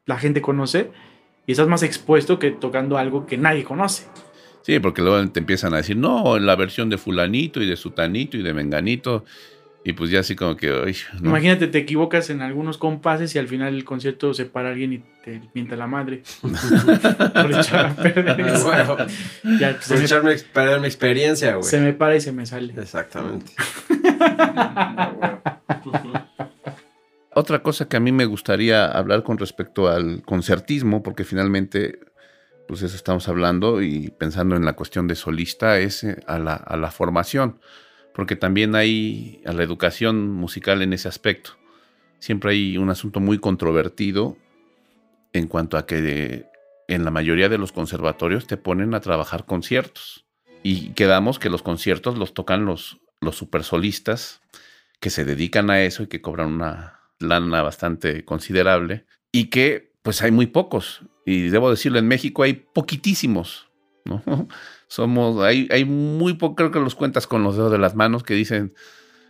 [0.05, 0.91] la gente conoce
[1.47, 4.03] y estás más expuesto que tocando algo que nadie conoce.
[4.61, 8.35] Sí, porque luego te empiezan a decir, no, la versión de fulanito y de sutanito
[8.37, 9.23] y de menganito.
[9.85, 11.29] Y pues ya así como que, uy, ¿no?
[11.29, 14.97] Imagínate, te equivocas en algunos compases y al final el concierto se para alguien y
[15.23, 16.23] te mienta la madre.
[16.41, 18.65] Por echar a perder Ah, eso.
[18.65, 18.97] bueno.
[19.57, 21.63] Ya, pues, Por se, me, echarme ex- perder mi experiencia, güey.
[21.63, 22.73] se me para y se me sale.
[22.77, 23.53] Exactamente.
[27.39, 31.99] Otra cosa que a mí me gustaría hablar con respecto al concertismo, porque finalmente,
[32.67, 36.89] pues eso estamos hablando y pensando en la cuestión de solista, es eh, a la,
[36.89, 37.59] formación,
[38.15, 41.51] porque también hay a la educación musical en ese aspecto.
[42.17, 44.35] Siempre hay un asunto muy controvertido
[45.31, 46.47] en cuanto a que
[46.87, 50.25] en la mayoría de los conservatorios te ponen a trabajar conciertos.
[50.63, 54.41] Y quedamos que los conciertos los tocan los, los supersolistas
[54.99, 60.21] que se dedican a eso y que cobran una lana bastante considerable y que pues
[60.21, 61.01] hay muy pocos.
[61.25, 63.69] Y debo decirlo, en México hay poquitísimos,
[64.05, 64.23] ¿no?
[64.87, 68.23] Somos, hay, hay muy pocos, creo que los cuentas con los dedos de las manos
[68.23, 68.73] que dicen,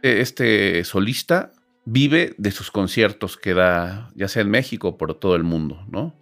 [0.03, 1.51] "Eh, este solista
[1.85, 5.83] vive de sus conciertos que da, ya sea en México o por todo el mundo,
[5.89, 6.13] ¿no?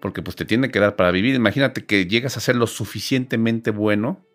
[0.00, 1.34] Porque pues te tiene que dar para vivir.
[1.34, 4.26] Imagínate que llegas a ser lo suficientemente bueno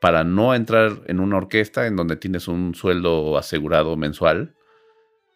[0.00, 4.54] para no entrar en una orquesta en donde tienes un sueldo asegurado mensual,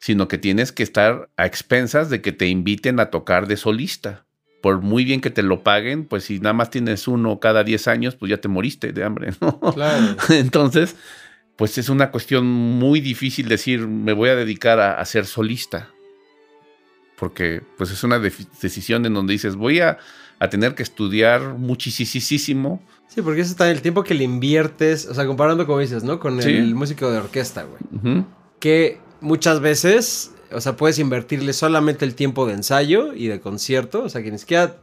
[0.04, 4.24] sino que tienes que estar a expensas de que te inviten a tocar de solista.
[4.60, 7.86] Por muy bien que te lo paguen, pues si nada más tienes uno cada 10
[7.86, 9.60] años, pues ya te moriste de hambre, ¿no?
[9.60, 10.16] Claro.
[10.30, 10.96] Entonces,
[11.54, 15.90] pues es una cuestión muy difícil decir, me voy a dedicar a, a ser solista.
[17.16, 19.98] Porque pues es una decisión en donde dices, voy a,
[20.40, 22.82] a tener que estudiar muchísimo.
[23.06, 26.18] Sí, porque eso está el tiempo que le inviertes, o sea, comparando como dices, ¿no?
[26.18, 26.50] Con Sí.
[26.50, 28.24] el músico de orquesta, güey.
[28.58, 34.02] Que muchas veces, o sea, puedes invertirle solamente el tiempo de ensayo y de concierto,
[34.02, 34.76] o sea, que ni siquiera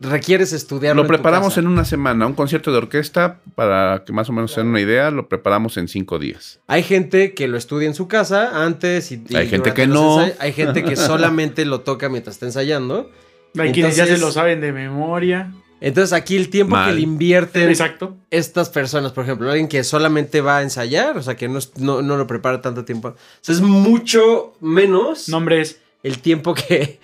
[0.00, 1.02] requieres estudiarlo.
[1.02, 1.60] Lo en tu preparamos casa.
[1.60, 4.80] en una semana, un concierto de orquesta, para que más o menos se den una
[4.80, 6.60] idea, lo preparamos en cinco días.
[6.66, 10.18] Hay gente que lo estudia en su casa antes y, y Hay gente que no.
[10.38, 13.10] Hay gente que solamente lo toca mientras está ensayando.
[13.58, 15.52] Hay quienes ya se lo saben de memoria.
[15.80, 16.88] Entonces aquí el tiempo Mal.
[16.90, 18.16] que le invierten Exacto.
[18.30, 21.76] estas personas, por ejemplo, alguien que solamente va a ensayar, o sea, que no, es-
[21.78, 23.08] no, no lo prepara tanto tiempo.
[23.08, 25.80] O sea, es mucho menos Nombres.
[26.02, 26.98] el tiempo que,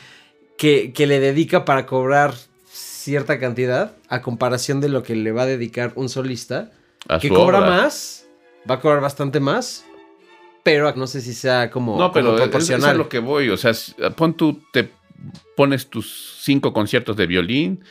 [0.59, 2.35] que, que le dedica para cobrar
[2.73, 6.73] cierta cantidad a comparación de lo que le va a dedicar un solista,
[7.09, 7.71] A que cobra obra.
[7.71, 8.27] más,
[8.69, 9.85] va a cobrar bastante más,
[10.65, 12.91] pero no sé si sea como, No, pero como es, es proporcional.
[12.91, 13.51] a lo que voy.
[13.51, 13.73] O sea,
[14.17, 14.91] pon tú, te
[15.57, 17.85] pones tus cinco conciertos de violín,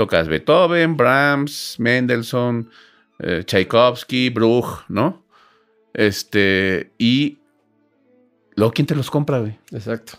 [0.00, 2.70] tocas Beethoven, Brahms, Mendelssohn,
[3.18, 5.22] eh, Tchaikovsky, Bruch, ¿no?
[5.92, 7.36] Este, y
[8.54, 9.58] luego, ¿quién te los compra, güey?
[9.70, 10.14] Exacto.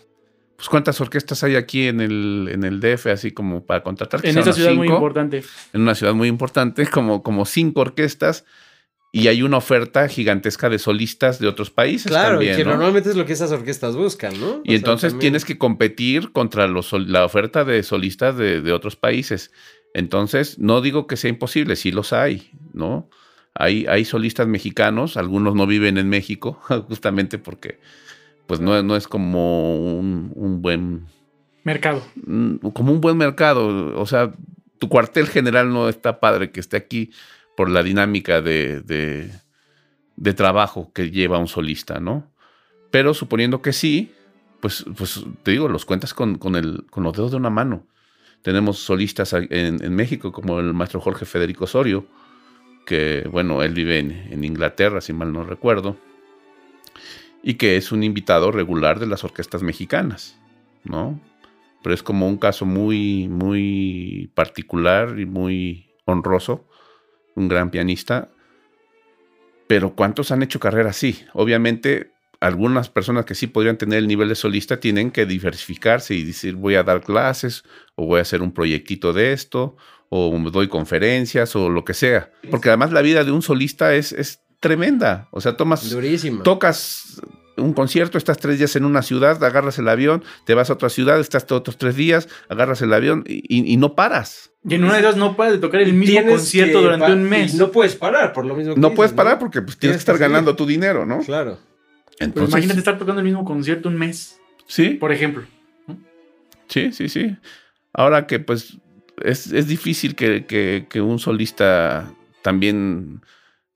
[0.55, 4.23] Pues cuántas orquestas hay aquí en el, en el DF, así como para contratar.
[4.23, 5.43] En unas ciudad muy importante.
[5.73, 8.45] En una ciudad muy importante, como, como cinco orquestas,
[9.13, 12.71] y hay una oferta gigantesca de solistas de otros países Claro, también, y que ¿no?
[12.71, 14.47] normalmente es lo que esas orquestas buscan, ¿no?
[14.47, 18.61] O Y sea, entonces también- tienes que competir contra los, la oferta de solistas de,
[18.61, 19.51] de otros países.
[19.93, 23.09] Entonces, no digo que sea imposible, sí los hay, ¿no?
[23.53, 27.79] Hay, hay solistas mexicanos, algunos no viven en México, justamente porque
[28.47, 31.05] pues no, no es como un, un buen
[31.63, 32.01] Mercado.
[32.25, 33.99] mm, como un buen mercado.
[33.99, 34.33] O sea,
[34.79, 37.11] tu cuartel general no está padre que esté aquí
[37.61, 42.33] por la dinámica de, de, trabajo que lleva un solista, ¿no?
[42.89, 44.11] Pero suponiendo que sí,
[44.61, 47.85] pues, pues te digo, los cuentas con, con, el, con los dedos de una mano.
[48.41, 52.07] Tenemos solistas en, en México como el maestro Jorge Federico Osorio,
[52.87, 55.97] que, bueno, él vive en, en Inglaterra, si mal no recuerdo,
[57.43, 60.35] y que es un invitado regular de las orquestas mexicanas,
[60.83, 61.21] ¿no?
[61.83, 66.65] pero es como un caso muy, muy particular y muy honroso,
[67.35, 68.29] un gran pianista.
[69.67, 71.23] Pero ¿cuántos han hecho carrera así?
[71.33, 76.23] Obviamente, algunas personas que sí podrían tener el nivel de solista tienen que diversificarse y
[76.23, 77.63] decir, voy a dar clases,
[77.95, 79.77] o voy a hacer un proyectito de esto,
[80.09, 82.31] o me doy conferencias, o lo que sea.
[82.49, 85.29] Porque además la vida de un solista es, es tremenda.
[85.31, 86.43] O sea, tomas Durísima.
[86.43, 87.21] tocas
[87.57, 90.89] un concierto, estás tres días en una ciudad, agarras el avión, te vas a otra
[90.89, 94.51] ciudad, estás otros tres días, agarras el avión y, y- y no paras.
[94.67, 97.53] Y en una de esas no puedes tocar el mismo Tienes concierto durante un mes.
[97.53, 99.79] y no puedes parar, por lo mismo que No dices, puedes parar porque pues, tienes
[99.79, 101.19] Tienes que estar ganando tu dinero, ¿no?
[101.19, 101.57] Claro.
[102.05, 105.43] Pues Entonces, imagínate estar tocando el mismo concierto un mes, sí, por ejemplo.
[106.67, 107.35] sí, sí, sí.
[107.93, 108.77] Ahora que pues
[109.23, 113.21] es, es difícil que, que- que un solista también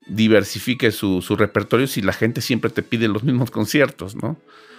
[0.06, 4.38] diversifique su, su repertorio si la gente siempre te pide los mismos conciertos, ¿no?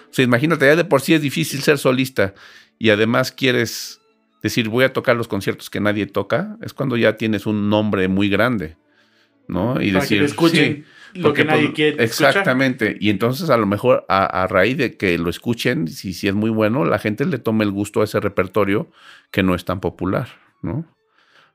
[0.10, 2.34] O sea, imagínate, ya de por sí es difícil ser solista
[2.80, 4.00] y además quieres
[4.42, 8.08] decir voy a tocar los conciertos que nadie toca, es cuando ya tienes un nombre
[8.08, 8.78] muy grande,
[9.48, 9.82] ¿no?
[9.82, 12.30] Y para decir, que escuchen sí, lo porque, que nadie pues, quiere escuchar.
[12.30, 12.98] Exactamente.
[13.00, 16.34] Y entonces a lo mejor a, a raíz de que lo escuchen, si, si es
[16.34, 18.90] muy bueno, la gente le tome el gusto a ese repertorio
[19.32, 20.30] que no es tan popular,
[20.62, 20.86] ¿no?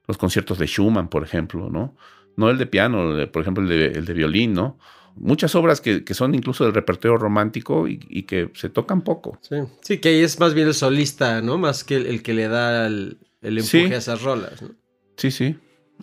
[0.06, 1.96] Los conciertos de Schumann, por ejemplo, ¿no?
[2.36, 4.78] No el de piano, el de- por ejemplo, el de, el de violín, ¿no?
[5.16, 9.38] Muchas obras que, que son incluso del repertorio romántico y, y que se tocan poco.
[9.42, 9.56] Sí.
[9.82, 11.58] Sí, que ahí es más bien el solista, ¿no?
[11.58, 13.92] Más que el, el que le da el, el empuje Sí.
[13.92, 14.70] a esas rolas, ¿no?
[15.16, 15.56] Sí, sí.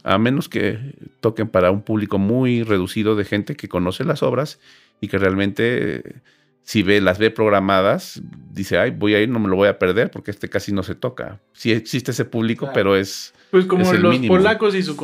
[0.04, 4.60] A menos que toquen para un público muy reducido de gente que conoce las obras
[5.02, 6.22] y que realmente,
[6.62, 8.22] si ve, las ve programadas,
[8.54, 10.84] dice, ay, voy a ir, no me lo voy a perder porque este casi no
[10.84, 11.42] se toca.
[11.54, 12.74] Sí existe ese público, Claro.
[12.76, 13.34] pero es...
[13.50, 14.36] Pues como Es el los mínimo.
[14.36, 14.96] polacos y su,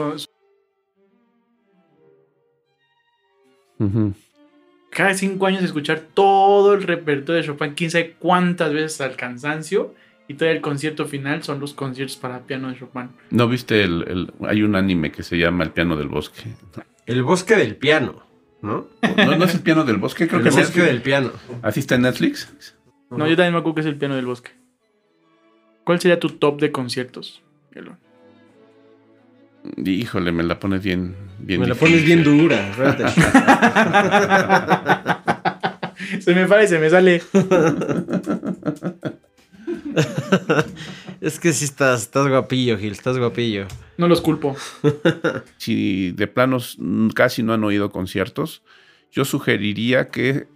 [4.90, 9.94] cada cinco años escuchar todo el repertorio de Chopin, quién sabe cuántas veces al cansancio,
[10.28, 13.10] y todo el concierto final son los conciertos para piano de Chopin.
[13.30, 16.42] ¿No viste el, el- Hay un anime que se llama El piano del bosque.
[17.06, 18.24] El bosque del piano,
[18.62, 18.88] ¿no?
[19.18, 21.32] No, no es el piano del bosque, creo El que es bosque del piano.
[21.62, 22.74] Así está en Netflix.
[23.12, 24.52] No, yo también me acuerdo que es el piano del bosque.
[25.84, 27.44] ¿Cuál sería tu top de conciertos?
[27.74, 28.00] Elon?
[29.86, 32.72] Híjole, me la pones bien, bien Me la pones bien dura.
[36.20, 37.22] se me para y se me sale.
[41.22, 43.68] es que sí estás, estás guapillo, Gil, estás guapillo.
[43.98, 44.56] No los culpo.
[45.58, 46.78] si de planos
[47.14, 48.64] casi no han oído conciertos,
[49.12, 50.48] yo sugeriría que,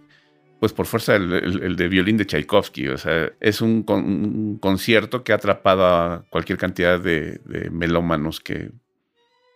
[0.60, 2.88] pues por fuerza, el, el- el de violín de Tchaikovsky.
[2.88, 7.70] O sea, es un, con- un concierto que ha atrapado a cualquier cantidad de, de
[7.70, 8.70] melómanos que,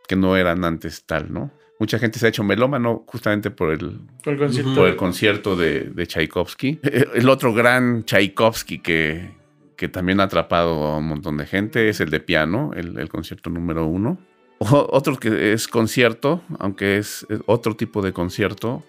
[0.08, 1.50] que no eran antes tal, ¿no?
[1.80, 4.74] Mucha gente se ha hecho melómano justamente por el, Por el concierto.
[4.74, 6.80] por el concierto de, de Tchaikovsky.
[7.14, 9.32] El otro gran Tchaikovsky que,
[9.76, 13.08] que también ha atrapado a un montón de gente es el de piano, el, el
[13.08, 14.18] concierto número uno.
[14.58, 18.84] O- otro que es concierto, aunque es otro tipo de concierto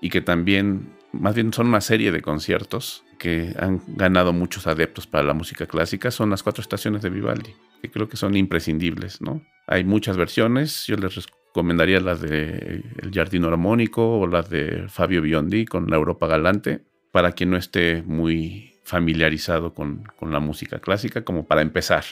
[0.00, 5.06] y que también, más bien son una serie de conciertos que han ganado muchos adeptos
[5.06, 9.20] para la música clásica, son las cuatro estaciones de Vivaldi, que creo que son imprescindibles,
[9.20, 9.42] ¿no?
[9.66, 15.22] Hay muchas versiones, yo les recomendaría las de El Jardino Armónico o las de Fabio
[15.22, 20.78] Biondi con La Europa Galante, para quien no esté muy familiarizado con, con la música
[20.78, 22.04] clásica, como para empezar,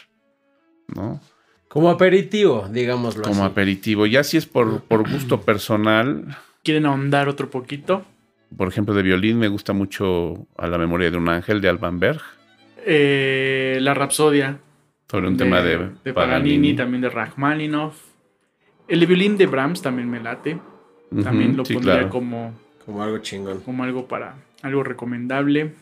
[0.95, 1.21] ¿no?
[1.69, 3.51] Como aperitivo, digámoslo Como así.
[3.53, 4.07] aperitivo.
[4.07, 8.05] Ya si es por, por gusto personal, ¿Quieren ahondar otro poquito?
[8.57, 11.99] por ejemplo, de violín me gusta mucho A la memoria de un ángel de Alban
[11.99, 12.21] Berg,
[12.87, 14.59] Eh, la Rapsodia.
[15.11, 16.77] Sobre un tema de, de Paganini, Paganini.
[16.77, 17.97] también de Rachmaninoff.
[18.89, 20.61] El de violín de Brahms también me late.
[21.23, 22.11] También lo sí, pondría claro.
[22.11, 23.61] como, Como algo chingón.
[23.61, 25.75] como algo para algo recomendable.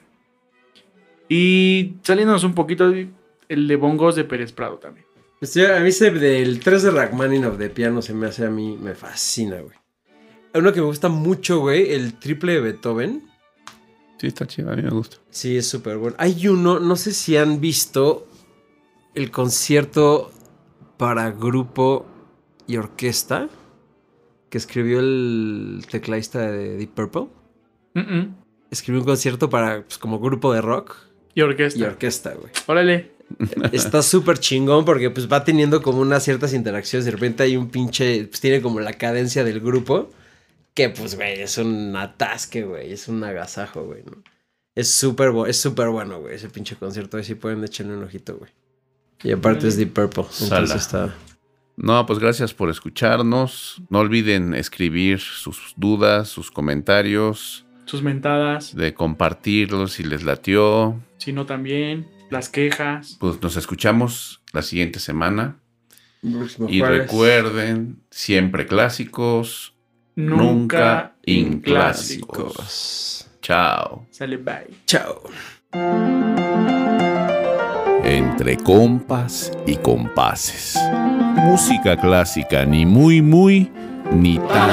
[1.28, 2.92] Y saliéndonos un poquito,
[3.48, 5.06] el de bongos de Pérez Prado también.
[5.38, 8.78] Pues a mí ese del 3 de Rachmaninoff de piano se me hace a mí,
[8.80, 9.76] me fascina, güey.
[10.54, 13.24] Uno que me gusta mucho, güey, el triple de Beethoven.
[14.18, 15.16] Sí, está chido, a mí me gusta.
[15.30, 16.14] Sí, es súper bueno.
[16.18, 18.28] Hay uno, no sé si han visto
[19.14, 20.30] el concierto
[20.96, 22.06] para grupo
[22.66, 23.48] y orquesta
[24.48, 27.28] que escribió el tecladista de Deep Purple.
[27.94, 28.36] Mm, mm.
[28.70, 30.94] Escribió un concierto para, pues, como grupo de rock
[31.34, 31.78] Y orquesta.
[31.78, 32.52] y orquesta, güey.
[32.66, 33.12] Órale.
[33.72, 37.06] Está súper chingón porque pues va teniendo como unas ciertas interacciones.
[37.06, 40.10] De repente hay un pinche, pues tiene como la cadencia del grupo.
[40.74, 42.92] Que pues, güey, es un atasque, güey.
[42.92, 44.02] Es un agasajo, güey.
[44.04, 44.22] ¿no?
[44.74, 46.34] Es súper es bueno, güey.
[46.34, 47.16] Ese pinche concierto.
[47.16, 48.50] Ahí sí pueden echarle un ojito, güey.
[49.22, 50.24] Y aparte es Deep Purple.
[50.40, 51.14] Entonces está...
[51.76, 53.80] No, pues gracias por escucharnos.
[53.88, 58.74] No olviden escribir sus dudas, sus comentarios, Sus mentadas.
[58.76, 61.00] de compartirlos si les latió.
[61.16, 62.08] Si no, también.
[62.30, 63.16] Las quejas.
[63.18, 65.56] Pues nos escuchamos la siguiente semana.
[66.20, 66.98] Próximo Y jueves.
[66.98, 69.74] recuerden, siempre clásicos,
[70.14, 73.26] Nunca, Nunca inclásicos.
[73.40, 74.06] Chao.
[74.10, 74.68] Sale bye.
[74.86, 75.22] Chao.
[78.32, 80.80] Entre compas y compases.
[81.36, 83.70] Música clásica, ni muy, muy,
[84.10, 84.70] ni tan.